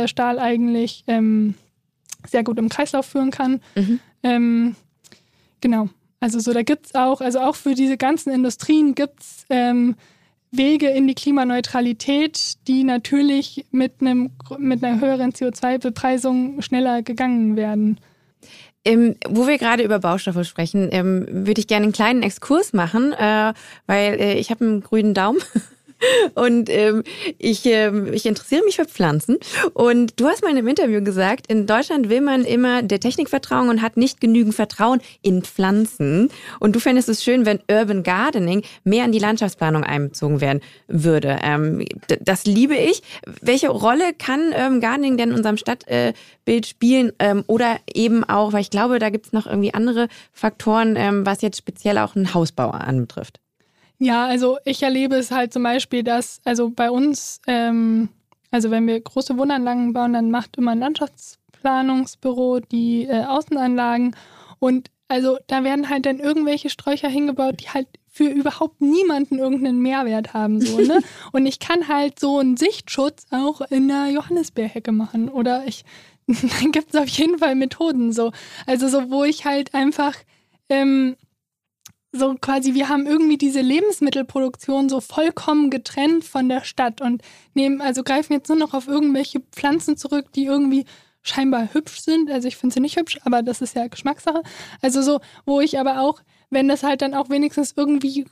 [0.05, 1.55] Stahl eigentlich ähm,
[2.27, 3.63] sehr gut im Kreislauf führen kann.
[3.75, 4.01] Mhm.
[4.23, 4.77] Ähm,
[5.63, 5.89] genau.
[6.23, 9.97] Also so, da gibt es auch, also auch für diese ganzen Industrien gibt es ähm,
[10.53, 17.99] Wege in die Klimaneutralität, die natürlich mit, einem, mit einer höheren CO2-Bepreisung schneller gegangen werden.
[18.85, 23.13] Ähm, wo wir gerade über Baustoffe sprechen, ähm, würde ich gerne einen kleinen Exkurs machen,
[23.15, 23.53] äh,
[23.89, 25.41] weil äh, ich habe einen grünen Daumen
[26.35, 27.03] Und ähm,
[27.39, 29.39] ich, ähm, ich interessiere mich für Pflanzen.
[29.75, 33.29] Und du hast mal in einem Interview gesagt, in Deutschland will man immer der Technik
[33.29, 36.31] vertrauen und hat nicht genügend Vertrauen in Pflanzen.
[36.61, 41.39] Und du fändest es schön, wenn Urban Gardening mehr in die Landschaftsplanung einbezogen werden würde.
[41.43, 41.85] Ähm,
[42.21, 43.03] das liebe ich.
[43.41, 47.13] Welche Rolle kann Urban Gardening denn in unserem Stadtbild spielen?
[47.19, 51.27] Ähm, oder eben auch, weil ich glaube, da gibt es noch irgendwie andere Faktoren, ähm,
[51.27, 53.41] was jetzt speziell auch einen Hausbau anbetrifft.
[54.03, 58.09] Ja, also ich erlebe es halt zum Beispiel, dass, also bei uns, ähm,
[58.51, 64.17] also wenn wir große Wohnanlagen bauen, dann macht immer ein Landschaftsplanungsbüro die äh, Außenanlagen
[64.59, 69.81] und also da werden halt dann irgendwelche Sträucher hingebaut, die halt für überhaupt niemanden irgendeinen
[69.81, 70.61] Mehrwert haben.
[70.61, 71.01] So, ne?
[71.33, 75.29] Und ich kann halt so einen Sichtschutz auch in der Johannisbeerhecke machen.
[75.31, 75.85] Oder ich,
[76.27, 78.33] dann gibt es auf jeden Fall Methoden so.
[78.67, 80.15] Also so, wo ich halt einfach
[80.69, 81.17] ähm,
[82.13, 87.23] so quasi, wir haben irgendwie diese Lebensmittelproduktion so vollkommen getrennt von der Stadt und
[87.55, 90.85] nehmen, also greifen jetzt nur noch auf irgendwelche Pflanzen zurück, die irgendwie
[91.23, 92.31] scheinbar hübsch sind.
[92.31, 94.43] Also ich finde sie nicht hübsch, aber das ist ja Geschmackssache.
[94.83, 98.27] Also so, wo ich aber auch, wenn das halt dann auch wenigstens irgendwie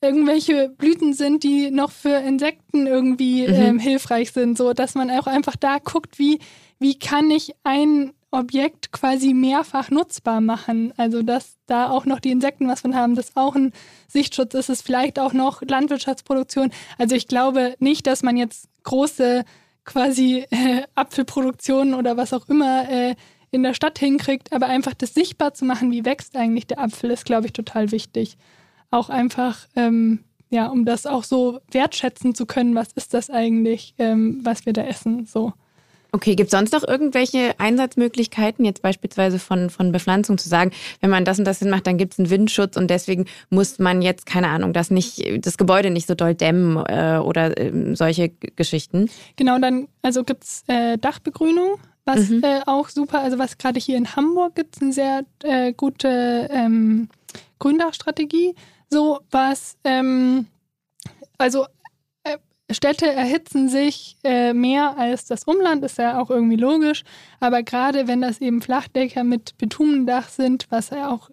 [0.00, 3.54] irgendwelche Blüten sind, die noch für Insekten irgendwie mhm.
[3.54, 6.38] ähm, hilfreich sind, so dass man auch einfach da guckt, wie,
[6.78, 10.92] wie kann ich ein Objekt quasi mehrfach nutzbar machen.
[10.96, 13.72] Also dass da auch noch die Insekten was von haben, dass auch ein
[14.06, 16.70] Sichtschutz ist, es vielleicht auch noch Landwirtschaftsproduktion.
[16.98, 19.44] Also ich glaube nicht, dass man jetzt große
[19.84, 23.14] quasi äh, Apfelproduktionen oder was auch immer äh,
[23.50, 27.10] in der Stadt hinkriegt, aber einfach das sichtbar zu machen, wie wächst eigentlich der Apfel,
[27.10, 28.36] ist, glaube ich, total wichtig.
[28.90, 33.94] Auch einfach, ähm, ja, um das auch so wertschätzen zu können, was ist das eigentlich,
[33.98, 35.52] ähm, was wir da essen, so.
[36.10, 41.10] Okay, gibt es sonst noch irgendwelche Einsatzmöglichkeiten, jetzt beispielsweise von, von Bepflanzung zu sagen, wenn
[41.10, 44.24] man das und das macht, dann gibt es einen Windschutz und deswegen muss man jetzt,
[44.24, 49.10] keine Ahnung, das nicht, das Gebäude nicht so doll dämmen äh, oder äh, solche Geschichten?
[49.36, 52.42] Genau, dann, also gibt es äh, Dachbegrünung, was mhm.
[52.42, 56.48] äh, auch super, also was gerade hier in Hamburg gibt es eine sehr äh, gute
[56.50, 57.10] ähm,
[57.58, 58.54] Gründachstrategie,
[58.88, 60.46] so was, ähm,
[61.36, 61.66] also
[62.70, 67.02] Städte erhitzen sich äh, mehr als das Umland, ist ja auch irgendwie logisch.
[67.40, 71.30] Aber gerade wenn das eben Flachdächer mit Bitumendach sind, was ja auch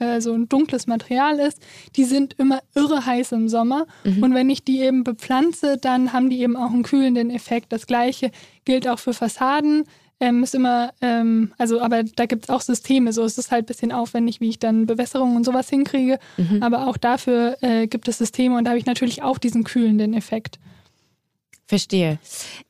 [0.00, 1.62] äh, so ein dunkles Material ist,
[1.96, 3.86] die sind immer irre heiß im Sommer.
[4.04, 4.22] Mhm.
[4.22, 7.72] Und wenn ich die eben bepflanze, dann haben die eben auch einen kühlenden Effekt.
[7.72, 8.30] Das gleiche
[8.64, 9.84] gilt auch für Fassaden
[10.22, 13.64] ähm, ist immer, ähm, also aber da gibt es auch Systeme, so es ist halt
[13.64, 16.20] ein bisschen aufwendig, wie ich dann Bewässerung und sowas hinkriege.
[16.36, 16.62] Mhm.
[16.62, 20.14] Aber auch dafür äh, gibt es Systeme und da habe ich natürlich auch diesen kühlenden
[20.14, 20.60] Effekt.
[21.72, 22.18] Verstehe.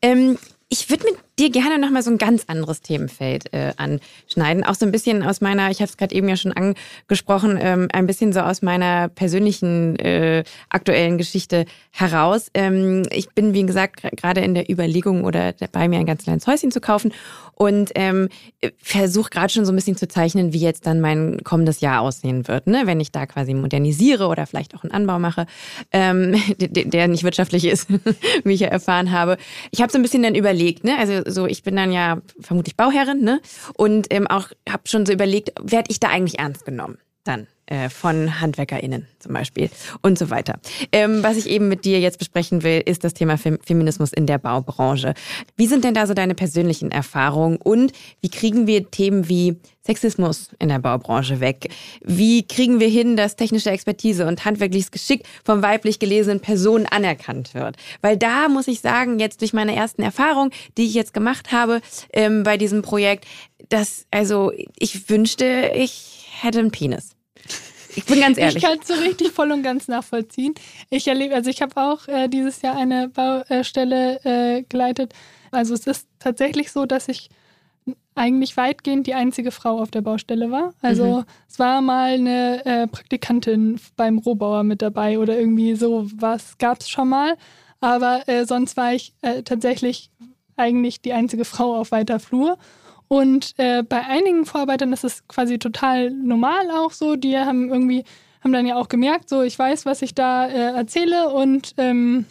[0.01, 0.39] Ähm,
[0.69, 4.65] ich würde mit dir gerne nochmal so ein ganz anderes Themenfeld äh, anschneiden.
[4.65, 7.89] Auch so ein bisschen aus meiner, ich habe es gerade eben ja schon angesprochen, ähm,
[7.93, 12.49] ein bisschen so aus meiner persönlichen äh, aktuellen Geschichte heraus.
[12.55, 16.47] Ähm, ich bin, wie gesagt, gerade in der Überlegung oder dabei, mir ein ganz kleines
[16.47, 17.13] Häuschen zu kaufen
[17.55, 18.29] und ähm,
[18.79, 22.49] versuche gerade schon so ein bisschen zu zeichnen, wie jetzt dann mein kommendes Jahr aussehen
[22.49, 22.83] wird, ne?
[22.85, 25.47] wenn ich da quasi modernisiere oder vielleicht auch einen Anbau mache,
[25.93, 27.89] ähm, der, nicht wirtschaftlich ist,
[28.45, 29.37] wie ich ja erfahren habe.
[29.71, 30.99] Ich habe so ein bisschen dann überlegt, ne?
[30.99, 33.41] also so ich bin dann ja vermutlich Bauherrin ne?
[33.75, 37.47] und ähm, auch habe schon so überlegt, werde ich da eigentlich ernst genommen dann?
[37.73, 39.71] Äh, von HandwerkerInnen zum Beispiel
[40.03, 40.59] und so weiter.
[40.93, 44.27] Ähm, was ich eben mit dir jetzt besprechen will, ist das Thema Fem Feminismus in
[44.27, 45.15] der Baubranche.
[45.57, 49.57] Wie sind denn da so deine persönlichen Erfahrungen und wie kriegen wir Themen wie
[49.87, 51.71] Sexismus in der Baubranche weg?
[52.03, 57.55] Wie kriegen wir hin, dass technische Expertise und handwerkliches Geschick von weiblich gelesenen Personen anerkannt
[57.55, 57.77] wird?
[58.03, 61.81] Weil da muss ich sagen, jetzt durch meine ersten Erfahrungen, die ich jetzt gemacht habe
[62.13, 63.25] ähm, bei diesem Projekt,
[63.71, 67.17] dass, also ich wünschte, ich hätte einen Penis.
[67.97, 68.57] Ich bin ganz ehrlich.
[68.57, 70.55] Ich kann es so richtig voll und ganz nachvollziehen.
[70.91, 75.13] Ich erlebe, also ich habe auch äh, dieses Jahr eine Baustelle äh, geleitet.
[75.51, 77.29] Also es ist tatsächlich so, dass ich
[78.15, 80.75] eigentlich weitgehend die einzige Frau auf der Baustelle war.
[80.83, 81.25] Also mhm.
[81.49, 86.81] es war mal eine äh, Praktikantin beim Rohbauer mit dabei oder irgendwie so was gab
[86.81, 87.37] es schon mal.
[87.81, 90.11] Aber äh, sonst war ich äh, tatsächlich
[90.57, 92.59] eigentlich die einzige Frau auf weiter Flur.
[93.13, 97.15] Und äh, bei einigen Vorarbeitern ist es quasi total normal auch so.
[97.15, 98.05] Die haben irgendwie,
[98.41, 102.25] haben dann ja auch gemerkt, so ich weiß, was ich da äh, erzähle und ähm,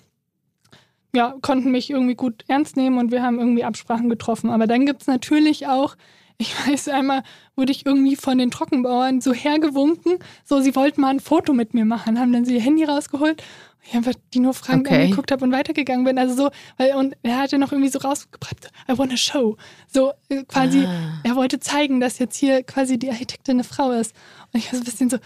[1.14, 4.50] ja, konnten mich irgendwie gut ernst nehmen und wir haben irgendwie Absprachen getroffen.
[4.50, 5.96] Aber dann gibt es natürlich auch,
[6.40, 7.22] ich weiß einmal,
[7.56, 11.76] wurde ich irgendwie von den Trockenbauern so hergewunken, so sie wollten mal ein Foto mit
[11.76, 13.44] mir machen, haben dann sie ihr Handy rausgeholt
[13.84, 15.04] ich einfach die nur fragend okay.
[15.04, 16.18] angeguckt habe und weitergegangen bin.
[16.18, 19.58] Also so, weil, und er hatte noch irgendwie so rausgebracht, I want a show.
[19.92, 21.20] So äh, quasi, ah.
[21.24, 24.16] er wollte zeigen, dass jetzt hier quasi die Architektin eine Frau ist.
[24.54, 25.18] Und ich war so ein bisschen so,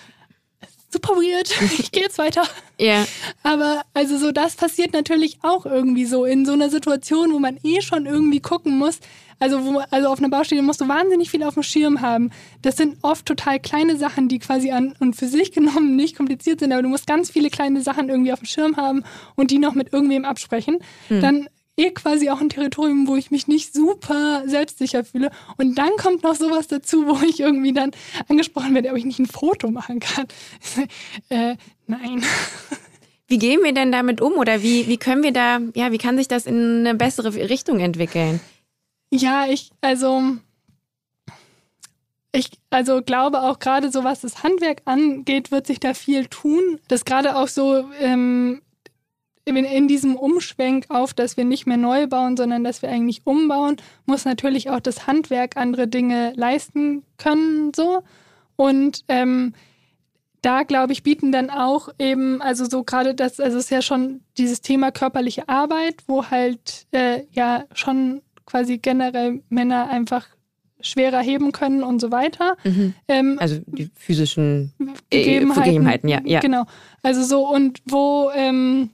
[0.89, 1.49] super weird,
[1.79, 2.43] ich gehe jetzt weiter.
[2.79, 3.05] Ja.
[3.43, 7.59] Aber also so, das passiert natürlich auch irgendwie so in so einer Situation, wo man
[7.63, 8.99] eh schon irgendwie gucken muss.
[9.39, 12.31] Also, wo, also auf einer Baustelle musst du wahnsinnig viel auf dem Schirm haben.
[12.61, 16.59] Das sind oft total kleine Sachen, die quasi an und für sich genommen nicht kompliziert
[16.59, 19.03] sind, aber du musst ganz viele kleine Sachen irgendwie auf dem Schirm haben
[19.35, 20.79] und die noch mit irgendwem absprechen.
[21.09, 21.21] Mhm.
[21.21, 25.31] Dann eh quasi auch ein Territorium, wo ich mich nicht super selbstsicher fühle.
[25.57, 27.91] Und dann kommt noch sowas dazu, wo ich irgendwie dann
[28.29, 30.25] angesprochen werde, ob ich nicht ein Foto machen kann.
[31.29, 31.55] äh,
[31.87, 32.23] nein.
[33.27, 36.17] Wie gehen wir denn damit um oder wie, wie können wir da, ja, wie kann
[36.17, 38.39] sich das in eine bessere Richtung entwickeln?
[39.15, 40.37] Ja, ich, also,
[42.33, 46.79] ich also glaube auch gerade so, was das Handwerk angeht, wird sich da viel tun.
[46.89, 48.61] Das gerade auch so ähm,
[49.45, 53.25] in, in diesem Umschwenk auf, dass wir nicht mehr neu bauen, sondern dass wir eigentlich
[53.25, 58.01] umbauen, muss natürlich auch das Handwerk andere Dinge leisten können, so.
[58.57, 59.53] Und ähm,
[60.41, 63.81] da, glaube ich, bieten dann auch eben, also so gerade das, also es ist ja
[63.81, 70.27] schon dieses Thema körperliche Arbeit, wo halt äh, ja schon quasi generell Männer einfach
[70.81, 72.57] schwerer heben können und so weiter.
[72.63, 72.93] Mhm.
[73.07, 74.73] Ähm, also die physischen
[75.09, 76.39] Gegebenheiten, Gegebenheiten, ja, ja.
[76.41, 76.65] Genau.
[77.01, 78.89] Also so und wo ähm,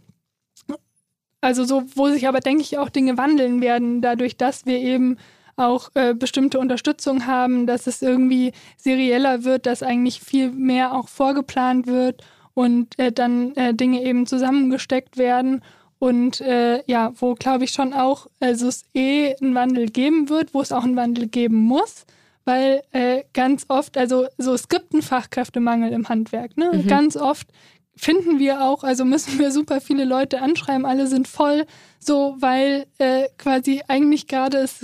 [1.42, 5.18] also so, wo sich aber, denke ich, auch Dinge wandeln werden, dadurch, dass wir eben
[5.58, 11.10] auch äh, bestimmte Unterstützung haben, dass es irgendwie serieller wird, dass eigentlich viel mehr auch
[11.10, 12.24] vorgeplant wird
[12.54, 15.62] und äh, dann äh, Dinge eben zusammengesteckt werden.
[16.02, 20.52] Und äh, ja, wo glaube ich schon auch, also es eh einen Wandel geben wird,
[20.52, 22.08] wo es auch einen Wandel geben muss,
[22.44, 26.72] weil äh, ganz oft, also so es gibt einen Fachkräftemangel im Handwerk, ne?
[26.74, 26.88] Mhm.
[26.88, 27.50] Ganz oft
[27.96, 31.68] finden wir auch, also müssen wir super viele Leute anschreiben, alle sind voll,
[32.00, 34.84] so weil äh, quasi eigentlich gerade es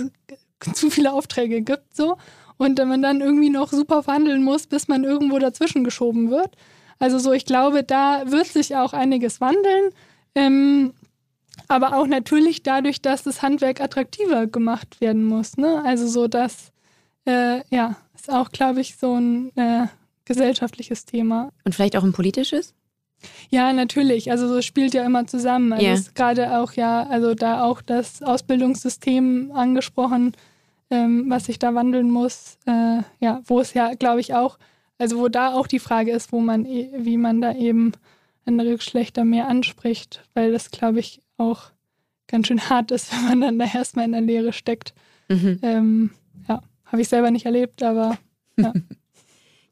[0.72, 2.16] zu viele Aufträge gibt, so
[2.58, 6.54] und man dann irgendwie noch super verhandeln muss, bis man irgendwo dazwischen geschoben wird.
[7.00, 9.90] Also so, ich glaube, da wird sich auch einiges wandeln.
[10.36, 10.92] Ähm,
[11.66, 15.56] aber auch natürlich dadurch, dass das Handwerk attraktiver gemacht werden muss.
[15.56, 15.82] Ne?
[15.84, 16.72] Also so, dass,
[17.26, 19.86] äh, ja, ist auch, glaube ich, so ein äh,
[20.24, 21.50] gesellschaftliches Thema.
[21.64, 22.74] Und vielleicht auch ein politisches?
[23.50, 24.30] Ja, natürlich.
[24.30, 25.72] Also so spielt ja immer zusammen.
[25.72, 26.00] Also yeah.
[26.14, 30.32] gerade auch ja, also da auch das Ausbildungssystem angesprochen,
[30.90, 32.58] ähm, was sich da wandeln muss.
[32.66, 34.58] Äh, ja, wo es ja, glaube ich, auch,
[34.98, 37.92] also wo da auch die Frage ist, wo man, e, wie man da eben
[38.46, 41.70] andere Geschlechter mehr anspricht, weil das, glaube ich, auch
[42.26, 44.94] ganz schön hart ist, wenn man dann da erstmal in der Lehre steckt.
[45.28, 45.58] Mhm.
[45.62, 46.10] Ähm,
[46.48, 48.18] ja, habe ich selber nicht erlebt, aber
[48.56, 48.72] ja.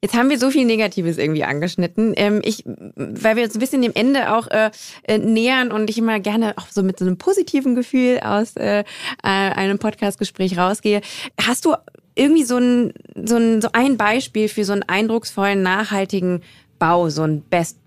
[0.02, 2.12] Jetzt haben wir so viel Negatives irgendwie angeschnitten.
[2.16, 4.70] Ähm, ich, weil wir uns ein bisschen dem Ende auch äh,
[5.04, 8.80] äh, nähern und ich immer gerne auch so mit so einem positiven Gefühl aus äh,
[8.80, 8.84] äh
[9.22, 11.00] einem Podcastgespräch rausgehe.
[11.40, 11.74] Hast du
[12.14, 12.92] irgendwie so ein,
[13.24, 16.42] so ein, so ein Beispiel für so einen eindrucksvollen, nachhaltigen
[16.78, 17.78] Bau, so ein Best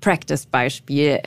[0.00, 1.20] Practice Beispiel?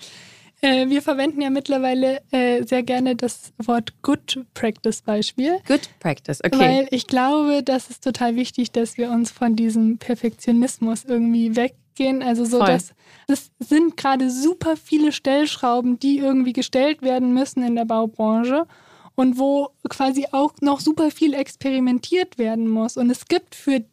[0.61, 5.59] Äh, wir verwenden ja mittlerweile äh, sehr gerne das Wort Good Practice Beispiel.
[5.67, 6.59] Good Practice, okay.
[6.59, 12.21] Weil ich glaube, das ist total wichtig, dass wir uns von diesem Perfektionismus irgendwie weggehen.
[12.21, 12.67] Also so, Voll.
[12.67, 12.93] dass
[13.27, 18.67] es sind gerade super viele Stellschrauben, die irgendwie gestellt werden müssen in der Baubranche
[19.15, 22.97] und wo quasi auch noch super viel experimentiert werden muss.
[22.97, 23.83] Und es gibt für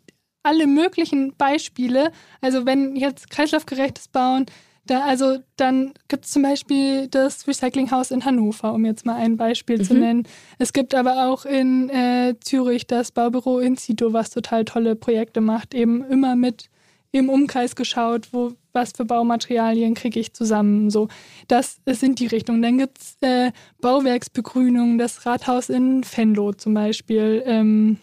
[0.42, 4.46] alle möglichen Beispiele, also wenn jetzt kreislaufgerechtes Bauen,
[4.90, 9.36] da, also dann gibt es zum Beispiel das Recyclinghaus in Hannover, um jetzt mal ein
[9.36, 9.84] Beispiel mhm.
[9.84, 10.28] zu nennen.
[10.58, 15.74] Es gibt aber auch in äh, Zürich das Baubüro Incito, was total tolle Projekte macht,
[15.74, 16.70] eben immer mit
[17.10, 20.90] im Umkreis geschaut, wo was für Baumaterialien kriege ich zusammen.
[20.90, 21.08] So,
[21.48, 22.62] das, das sind die Richtungen.
[22.62, 27.98] Dann gibt es äh, Bauwerksbegrünung, das Rathaus in Venlo zum Beispiel, ähm,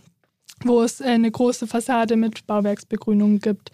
[0.64, 3.72] wo es äh, eine große Fassade mit Bauwerksbegrünung gibt.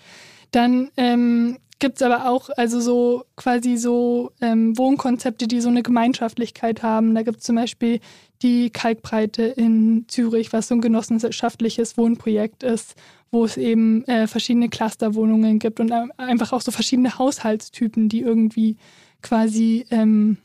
[0.51, 5.83] Dann ähm, gibt es aber auch also so quasi so ähm, Wohnkonzepte, die so eine
[5.83, 7.13] Gemeinschaftlichkeit haben.
[7.13, 7.99] Da gibt es zum Beispiel
[8.41, 12.95] die Kalkbreite in Zürich, was so ein genossenschaftliches Wohnprojekt ist,
[13.31, 18.77] wo es eben äh, verschiedene Clusterwohnungen gibt und einfach auch so verschiedene Haushaltstypen, die irgendwie
[19.21, 20.37] quasi ähm,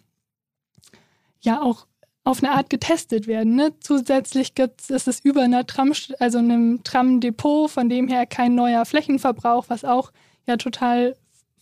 [1.40, 1.86] ja auch
[2.24, 3.54] auf eine Art getestet werden.
[3.54, 3.72] Ne?
[3.80, 8.84] Zusätzlich gibt es, es über einer Tram, also einem Tramdepot, von dem her kein neuer
[8.84, 10.10] Flächenverbrauch, was auch
[10.46, 11.14] ja total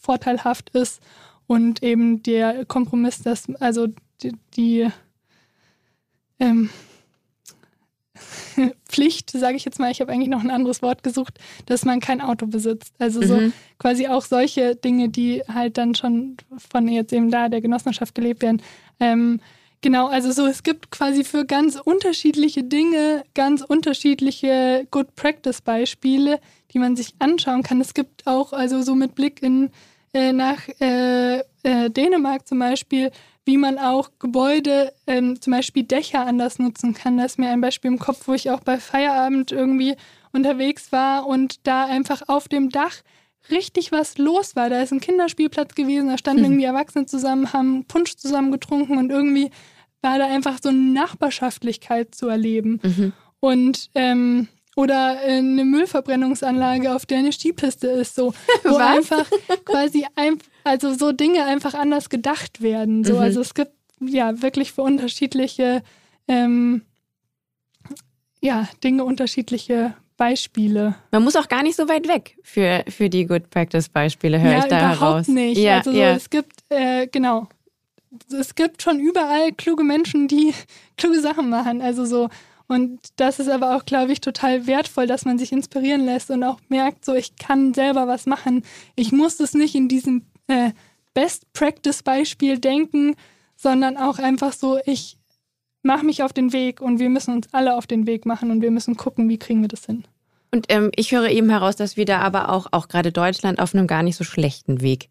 [0.05, 1.01] vorteilhaft ist
[1.47, 3.89] und eben der Kompromiss, dass also
[4.23, 4.89] die, die
[6.39, 6.71] ähm,
[8.89, 12.01] Pflicht, sage ich jetzt mal, ich habe eigentlich noch ein anderes Wort gesucht, dass man
[12.01, 12.95] kein Auto besitzt.
[12.99, 13.27] Also mhm.
[13.27, 16.37] so quasi auch solche Dinge, die halt dann schon
[16.71, 18.63] von jetzt eben da der Genossenschaft gelebt werden.
[19.01, 19.41] Ähm,
[19.81, 26.41] genau, also so es gibt quasi für ganz unterschiedliche Dinge ganz unterschiedliche Good Practice Beispiele,
[26.73, 27.81] die man sich anschauen kann.
[27.81, 29.71] Es gibt auch also so mit Blick in
[30.15, 33.11] äh, nach äh, äh, Dänemark zum Beispiel,
[33.45, 37.19] wie man auch Gebäude, ähm, zum Beispiel Dächer anders nutzen kann.
[37.19, 39.97] Da ist mir ein Beispiel im Kopf, wo ich auch bei Feierabend irgendwie
[40.33, 43.03] unterwegs war und da einfach auf dem Dach
[43.51, 44.71] richtig was los war.
[44.71, 46.47] Da ist ein Kinderspielplatz gewesen, da standen mhm.
[46.47, 49.51] irgendwie Erwachsene zusammen, haben Punsch zusammen getrunken und irgendwie
[50.01, 52.81] war da einfach so eine Nachbarschaftlichkeit zu erleben.
[52.83, 53.12] Mhm.
[53.41, 58.81] Und ähm, oder eine Müllverbrennungsanlage, auf der eine Skipiste ist, so wo Was?
[58.81, 59.31] einfach
[59.64, 63.05] quasi ein, also so Dinge einfach anders gedacht werden.
[63.05, 63.14] So.
[63.14, 63.20] Mhm.
[63.20, 65.83] Also es gibt ja wirklich für unterschiedliche
[66.29, 66.83] ähm,
[68.41, 70.95] ja, Dinge unterschiedliche Beispiele.
[71.11, 74.53] Man muss auch gar nicht so weit weg für, für die Good Practice Beispiele, höre
[74.53, 75.29] ja, ich da überhaupt heraus.
[75.29, 75.59] nicht.
[75.59, 76.12] Ja, also so, ja.
[76.12, 77.49] es gibt, äh, genau,
[78.39, 80.55] es gibt schon überall kluge Menschen, die
[80.97, 81.81] kluge Sachen machen.
[81.81, 82.29] Also so,
[82.75, 86.43] und das ist aber auch, glaube ich, total wertvoll, dass man sich inspirieren lässt und
[86.43, 88.64] auch merkt, so ich kann selber was machen.
[88.97, 90.72] Ich muss es nicht in diesem äh,
[91.14, 93.14] Best Practice Beispiel denken,
[93.57, 95.18] sondern auch einfach so, ich
[95.83, 98.61] mach mich auf den Weg und wir müssen uns alle auf den Weg machen und
[98.61, 100.05] wir müssen gucken, wie kriegen wir das hin.
[100.51, 103.75] Und ähm, ich höre eben heraus, dass wir da aber auch, auch gerade Deutschland auf
[103.75, 105.09] einem gar nicht so schlechten Weg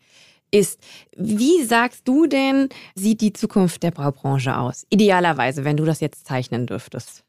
[0.51, 0.79] ist.
[1.15, 4.85] Wie sagst du denn, sieht die Zukunft der Braubranche aus?
[4.89, 7.22] Idealerweise, wenn du das jetzt zeichnen dürftest.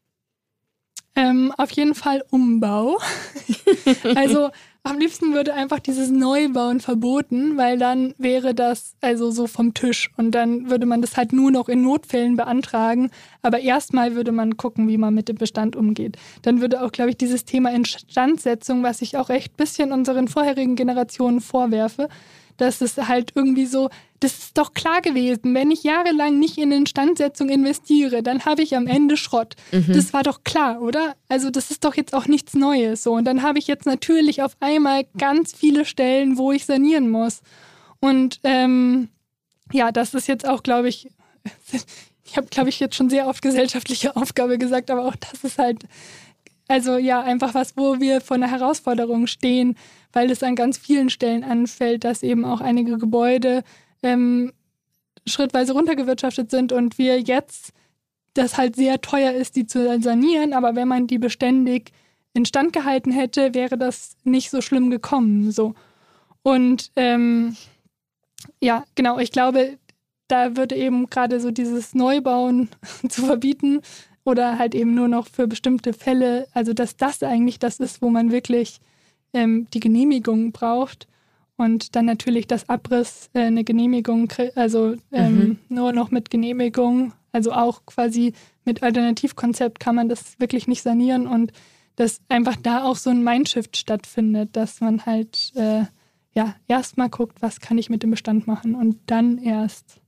[1.15, 2.97] Ähm, auf jeden Fall Umbau.
[4.15, 4.49] also
[4.87, 10.11] am liebsten würde einfach dieses Neubauen verboten, weil dann wäre das also so vom Tisch
[10.15, 13.09] und dann würde man das halt nur noch in Notfällen beantragen.
[13.41, 16.17] Aber erstmal würde man gucken, wie man mit dem Bestand umgeht.
[16.43, 20.27] Dann würde auch, glaube ich, dieses Thema Instandsetzung, was ich auch echt ein bisschen unseren
[20.27, 22.07] vorherigen Generationen vorwerfe,
[22.57, 23.89] dass es halt irgendwie so,
[24.19, 28.75] das ist doch klar gewesen, wenn ich jahrelang nicht in Instandsetzung investiere, dann habe ich
[28.75, 29.55] am Ende Schrott.
[29.71, 29.93] Mhm.
[29.93, 31.15] Das war doch klar, oder?
[31.27, 33.13] Also das ist doch jetzt auch nichts Neues so.
[33.13, 37.41] Und dann habe ich jetzt natürlich auf einmal ganz viele Stellen, wo ich sanieren muss.
[37.99, 39.09] Und ähm,
[39.71, 41.09] ja, das ist jetzt auch, glaube ich,
[42.25, 45.57] ich habe, glaube ich, jetzt schon sehr oft gesellschaftliche Aufgabe gesagt, aber auch das ist
[45.57, 45.83] halt,
[46.67, 49.77] also ja, einfach was, wo wir vor einer Herausforderung stehen,
[50.15, 53.63] weil es an ganz vielen Stellen anfällt, dass eben auch einige Gebäude
[54.01, 54.53] ähm,
[55.27, 57.73] schrittweise runtergewirtschaftet sind und wir jetzt
[58.33, 61.91] das halt sehr teuer ist, die zu sanieren, aber wenn man die beständig
[62.33, 65.51] instand gehalten hätte, wäre das nicht so schlimm gekommen.
[65.51, 65.73] So.
[66.43, 67.57] Und ähm,
[68.61, 69.77] ja, genau, ich glaube,
[70.29, 72.69] da würde eben gerade so dieses Neubauen
[73.09, 73.81] zu verbieten
[74.23, 78.09] oder halt eben nur noch für bestimmte Fälle, also dass das eigentlich das ist, wo
[78.09, 78.79] man wirklich
[79.35, 81.07] ähm, die Genehmigung braucht
[81.57, 85.59] und dann natürlich das Abriss äh, eine Genehmigung, also ähm, mhm.
[85.69, 88.33] nur noch mit Genehmigung, also auch quasi
[88.63, 91.51] mit Alternativkonzept kann man das wirklich nicht sanieren und
[91.95, 95.83] dass einfach da auch so ein Mindshift stattfindet, dass man halt äh,
[96.33, 100.01] ja erstmal guckt, was kann ich mit dem Bestand machen und dann erst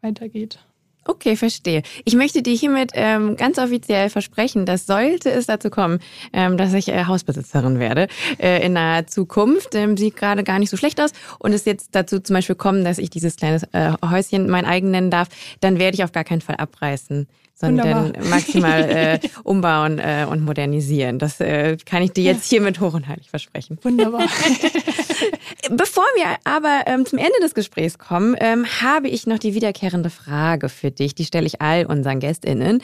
[0.00, 0.65] weitergeht.
[1.08, 1.82] Okay, verstehe.
[2.04, 6.00] Ich möchte dir hiermit ähm, ganz offiziell versprechen, dass sollte es dazu kommen,
[6.32, 10.70] ähm, dass ich äh, Hausbesitzerin werde äh, in naher Zukunft, ähm, sieht gerade gar nicht
[10.70, 13.92] so schlecht aus und es jetzt dazu zum Beispiel kommen, dass ich dieses kleine äh,
[14.04, 15.28] Häuschen mein eigen nennen darf,
[15.60, 17.28] dann werde ich auf gar keinen Fall abreißen
[17.58, 18.28] sondern Wunderbar.
[18.28, 21.18] maximal äh, umbauen äh, und modernisieren.
[21.18, 23.78] Das äh, kann ich dir jetzt hiermit hoch und heilig versprechen.
[23.82, 24.20] Wunderbar.
[25.70, 30.10] Bevor wir aber ähm, zum Ende des Gesprächs kommen, ähm, habe ich noch die wiederkehrende
[30.10, 31.14] Frage für dich.
[31.14, 32.82] Die stelle ich all unseren GästInnen.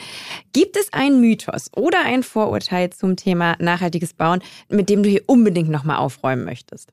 [0.53, 5.21] Gibt es einen Mythos oder ein Vorurteil zum Thema nachhaltiges Bauen, mit dem du hier
[5.27, 6.89] unbedingt nochmal aufräumen möchtest?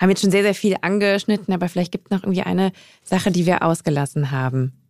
[0.00, 2.70] Haben jetzt schon sehr, sehr viel angeschnitten, aber vielleicht gibt es noch irgendwie eine
[3.02, 4.85] Sache, die wir ausgelassen haben.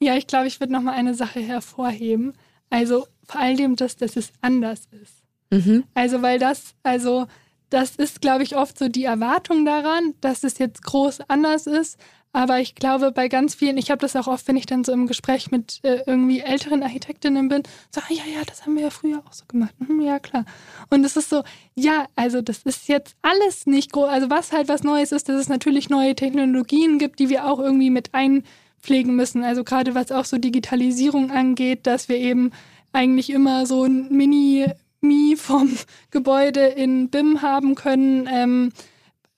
[0.00, 2.34] Ja, ich glaube, ich würde noch mal eine Sache hervorheben.
[2.70, 5.22] Also vor allem, dass, dass es anders ist.
[5.50, 5.84] Mhm.
[5.94, 7.26] Also, weil das, also
[7.70, 11.98] das ist, glaube ich, oft so die Erwartung daran, dass es jetzt groß anders ist.
[12.32, 14.92] Aber ich glaube, bei ganz vielen, ich habe das auch oft, wenn ich dann so
[14.92, 18.82] im Gespräch mit äh, irgendwie älteren Architektinnen bin, so, ah, ja, ja, das haben wir
[18.82, 19.74] ja früher auch so gemacht.
[19.84, 20.44] Hm, ja, klar.
[20.90, 21.42] Und es ist so,
[21.74, 24.08] ja, also das ist jetzt alles nicht groß.
[24.08, 27.60] Also was halt was Neues ist, dass es natürlich neue Technologien gibt, die wir auch
[27.60, 28.44] irgendwie mit ein
[28.80, 29.44] pflegen müssen.
[29.44, 32.52] Also gerade was auch so Digitalisierung angeht, dass wir eben
[32.92, 35.70] eigentlich immer so ein Mini-Mi vom
[36.10, 38.28] Gebäude in BIM haben können.
[38.32, 38.72] Ähm,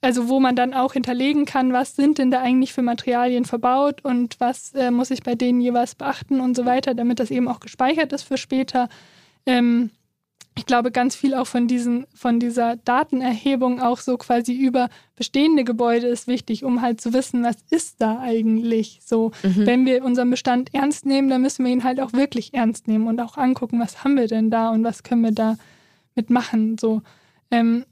[0.02, 4.02] also wo man dann auch hinterlegen kann, was sind denn da eigentlich für Materialien verbaut
[4.02, 7.48] und was äh, muss ich bei denen jeweils beachten und so weiter, damit das eben
[7.48, 8.88] auch gespeichert ist für später.
[9.44, 9.90] Ähm,
[10.56, 15.64] ich glaube, ganz viel auch von, diesen, von dieser Datenerhebung auch so quasi über bestehende
[15.64, 19.30] Gebäude ist wichtig, um halt zu wissen, was ist da eigentlich so.
[19.42, 19.66] Mhm.
[19.66, 23.06] Wenn wir unseren Bestand ernst nehmen, dann müssen wir ihn halt auch wirklich ernst nehmen
[23.06, 25.56] und auch angucken, was haben wir denn da und was können wir da
[26.14, 26.76] mitmachen.
[26.78, 27.02] So.
[27.50, 27.84] Ähm,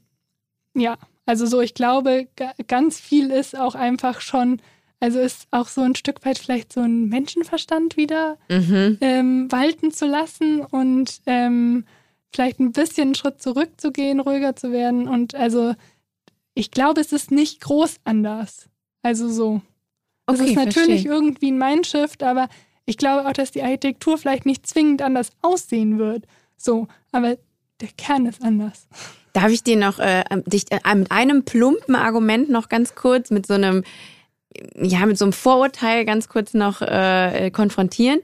[0.75, 0.97] ja,
[1.29, 2.27] Also so, ich glaube,
[2.67, 4.59] ganz viel ist auch einfach schon,
[4.99, 8.97] also ist auch so ein Stück weit vielleicht so ein Menschenverstand wieder mhm.
[8.99, 11.85] ähm, walten zu lassen und ähm,
[12.33, 15.07] vielleicht ein bisschen einen Schritt zurückzugehen, ruhiger zu werden.
[15.07, 15.73] Und also
[16.53, 18.69] ich glaube, es ist nicht groß anders.
[19.01, 19.61] Also so.
[20.27, 21.11] Es ist natürlich verstehe.
[21.11, 22.49] irgendwie ein Mindshift, aber
[22.85, 26.25] ich glaube auch, dass die Architektur vielleicht nicht zwingend anders aussehen wird.
[26.57, 27.37] So, aber
[27.81, 28.87] der Kern ist anders.
[29.33, 33.45] Darf ich dir noch äh, dich äh, mit einem plumpen Argument noch ganz kurz mit
[33.47, 33.83] so einem
[34.75, 38.19] ja, mit so einem Vorurteil ganz kurz noch äh, konfrontieren.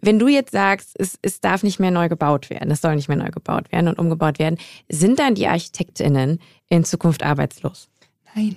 [0.00, 3.08] Wenn du jetzt sagst, es, es darf nicht mehr neu gebaut werden, es soll nicht
[3.08, 4.58] mehr neu gebaut werden und umgebaut werden,
[4.88, 7.88] sind dann die ArchitektInnen in Zukunft arbeitslos?
[8.34, 8.56] Nein.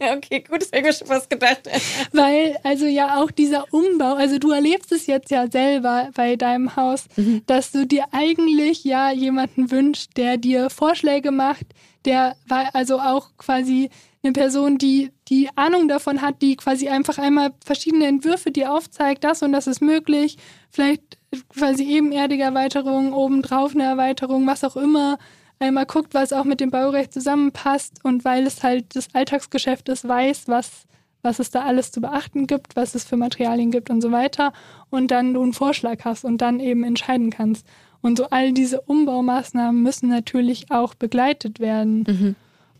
[0.16, 1.68] okay, gut, ich schon fast gedacht.
[2.12, 6.74] Weil, also ja auch dieser Umbau, also du erlebst es jetzt ja selber bei deinem
[6.76, 7.42] Haus, mhm.
[7.46, 11.66] dass du dir eigentlich ja jemanden wünschst, der dir Vorschläge macht,
[12.04, 12.36] der
[12.72, 13.90] also auch quasi
[14.28, 19.24] eine Person, die die Ahnung davon hat, die quasi einfach einmal verschiedene Entwürfe dir aufzeigt,
[19.24, 20.38] das und das ist möglich,
[20.70, 21.18] vielleicht
[21.48, 25.18] quasi ebenerdige Erweiterung, obendrauf eine Erweiterung, was auch immer,
[25.58, 30.06] einmal guckt, was auch mit dem Baurecht zusammenpasst und weil es halt das Alltagsgeschäft ist,
[30.06, 30.84] weiß, was,
[31.22, 34.52] was es da alles zu beachten gibt, was es für Materialien gibt und so weiter
[34.90, 37.66] und dann du einen Vorschlag hast und dann eben entscheiden kannst.
[38.00, 42.04] Und so all diese Umbaumaßnahmen müssen natürlich auch begleitet werden.
[42.06, 42.36] Mhm.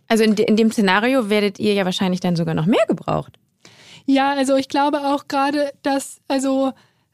[0.08, 3.38] Also in, de in dem Szenario werdet ihr ja wahrscheinlich dann sogar noch mehr gebraucht.
[4.06, 6.72] Ja, also ich glaube auch gerade, dass also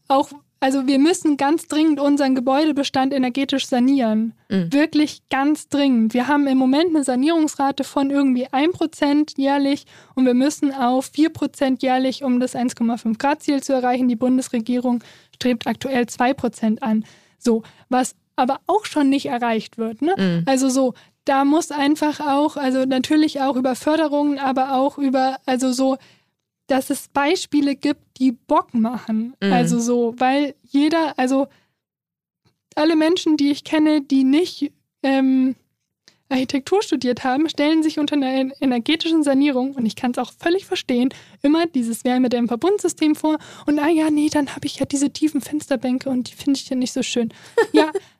[0.08, 0.30] auch
[0.64, 4.32] also wir müssen ganz dringend unseren Gebäudebestand energetisch sanieren.
[4.48, 4.72] Mhm.
[4.72, 6.14] Wirklich ganz dringend.
[6.14, 9.84] Wir haben im Moment eine Sanierungsrate von irgendwie 1% jährlich
[10.14, 14.08] und wir müssen auf 4% jährlich, um das 1,5 Grad Ziel zu erreichen.
[14.08, 15.04] Die Bundesregierung
[15.34, 17.04] strebt aktuell 2% an.
[17.38, 20.00] So, was aber auch schon nicht erreicht wird.
[20.00, 20.14] Ne?
[20.16, 20.42] Mhm.
[20.46, 25.72] Also so, da muss einfach auch, also natürlich auch über Förderungen, aber auch über, also
[25.72, 25.96] so,
[26.66, 29.34] dass es Beispiele gibt, die Bock machen.
[29.42, 29.52] Mhm.
[29.52, 31.48] Also so, weil jeder, also
[32.74, 34.72] alle Menschen, die ich kenne, die nicht
[35.02, 35.54] ähm,
[36.28, 40.64] Architektur studiert haben, stellen sich unter einer energetischen Sanierung, und ich kann es auch völlig
[40.64, 41.10] verstehen,
[41.42, 43.38] immer dieses Wärmedämmverbundsystem vor.
[43.66, 46.68] Und ah ja, nee, dann habe ich ja diese tiefen Fensterbänke und die finde ich
[46.68, 47.32] ja nicht so schön.
[47.72, 47.92] Ja,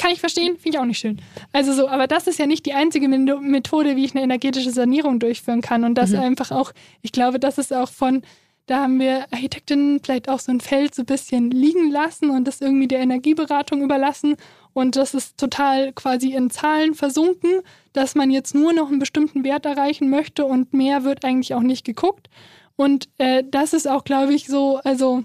[0.00, 1.20] kann ich verstehen, finde ich auch nicht schön.
[1.52, 5.20] Also so, aber das ist ja nicht die einzige Methode, wie ich eine energetische Sanierung
[5.20, 5.84] durchführen kann.
[5.84, 6.20] Und das mhm.
[6.20, 6.72] einfach auch,
[7.02, 8.22] ich glaube, das ist auch von,
[8.66, 12.48] da haben wir Architektinnen vielleicht auch so ein Feld so ein bisschen liegen lassen und
[12.48, 14.36] das irgendwie der Energieberatung überlassen.
[14.72, 17.60] Und das ist total quasi in Zahlen versunken,
[17.92, 21.62] dass man jetzt nur noch einen bestimmten Wert erreichen möchte und mehr wird eigentlich auch
[21.62, 22.30] nicht geguckt.
[22.76, 25.24] Und äh, das ist auch, glaube ich, so, also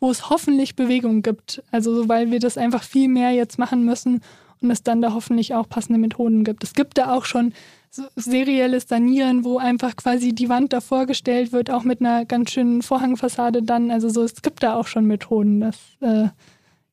[0.00, 1.62] wo es hoffentlich Bewegung gibt.
[1.70, 4.22] Also weil wir das einfach viel mehr jetzt machen müssen
[4.60, 6.64] und es dann da hoffentlich auch passende Methoden gibt.
[6.64, 7.52] Es gibt da auch schon
[7.90, 12.50] so serielles Sanieren, wo einfach quasi die Wand davor gestellt wird, auch mit einer ganz
[12.50, 13.90] schönen Vorhangfassade dann.
[13.90, 15.60] Also so, es gibt da auch schon Methoden.
[15.60, 16.28] Das, äh,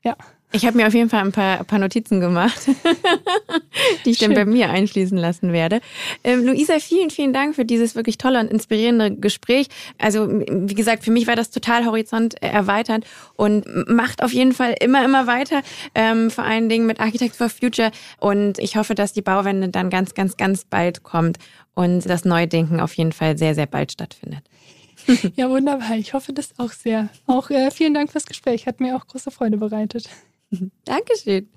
[0.04, 0.16] ja.
[0.56, 2.60] Ich habe mir auf jeden Fall ein paar, paar Notizen gemacht,
[4.06, 4.34] die ich Schön.
[4.34, 5.82] dann bei mir einschließen lassen werde.
[6.24, 9.68] Ähm, Luisa, vielen, vielen Dank für dieses wirklich tolle und inspirierende Gespräch.
[9.98, 13.04] Also, wie gesagt, für mich war das total horizont erweitert
[13.36, 15.62] und macht auf jeden Fall immer, immer weiter.
[15.94, 17.92] Ähm, vor allen Dingen mit Architect for Future.
[18.20, 21.38] Und ich hoffe, dass die Bauwende dann ganz, ganz, ganz bald kommt
[21.74, 24.44] und das Neudenken auf jeden Fall sehr, sehr bald stattfindet.
[25.36, 25.98] Ja, wunderbar.
[25.98, 27.10] Ich hoffe das auch sehr.
[27.28, 28.66] Auch äh, vielen Dank fürs Gespräch.
[28.66, 30.10] Hat mir auch große Freude bereitet.
[30.86, 31.50] Dankeschön.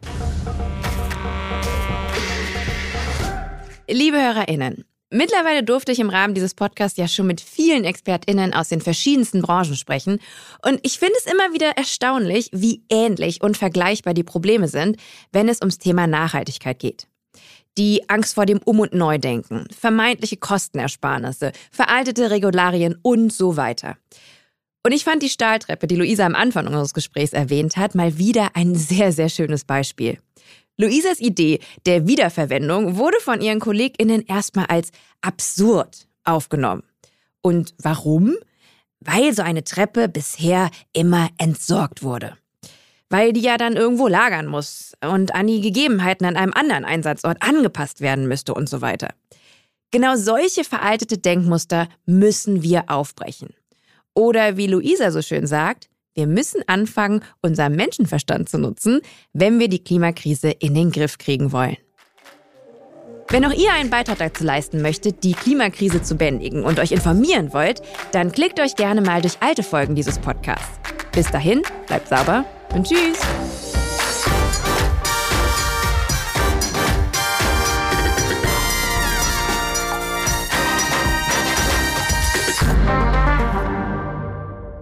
[3.89, 8.69] Liebe HörerInnen, Mittlerweile durfte ich im Rahmen dieses Podcasts ja schon mit vielen ExpertInnen aus
[8.69, 10.21] den verschiedensten Branchen sprechen.
[10.63, 14.99] Und ich finde es immer wieder erstaunlich, wie ähnlich und vergleichbar die Probleme sind,
[15.33, 17.07] wenn es ums Thema Nachhaltigkeit geht.
[17.79, 23.97] Die Angst vor dem Um- und Neudenken, vermeintliche Kostenersparnisse, veraltete Regularien und so weiter.
[24.83, 28.51] Und ich fand die Stahltreppe, die Luisa am Anfang unseres Gesprächs erwähnt hat, mal wieder
[28.55, 30.19] ein sehr, sehr schönes Beispiel.
[30.77, 36.85] Luisas Idee der Wiederverwendung wurde von ihren KollegInnen erstmal als absurd aufgenommen.
[37.43, 38.37] Und warum?
[39.01, 42.37] Weil so eine Treppe bisher immer entsorgt wurde.
[43.11, 47.43] Weil die ja dann irgendwo lagern muss und an die Gegebenheiten an einem anderen Einsatzort
[47.43, 49.09] angepasst werden müsste und so weiter.
[49.91, 53.55] Genau solche veraltete Denkmuster müssen wir aufbrechen.
[54.15, 59.01] Oder wie Luisa so schön sagt, wir müssen anfangen, unseren Menschenverstand zu nutzen,
[59.33, 61.77] wenn wir die Klimakrise in den Griff kriegen wollen.
[63.29, 67.53] Wenn auch ihr einen Beitrag dazu leisten möchtet, die Klimakrise zu bändigen und euch informieren
[67.53, 67.83] wollt,
[68.13, 70.81] dann klickt euch gerne mal durch alte Folgen dieses Podcasts.
[71.13, 72.45] Bis dahin, bleibt sauber
[72.75, 73.58] und tschüss!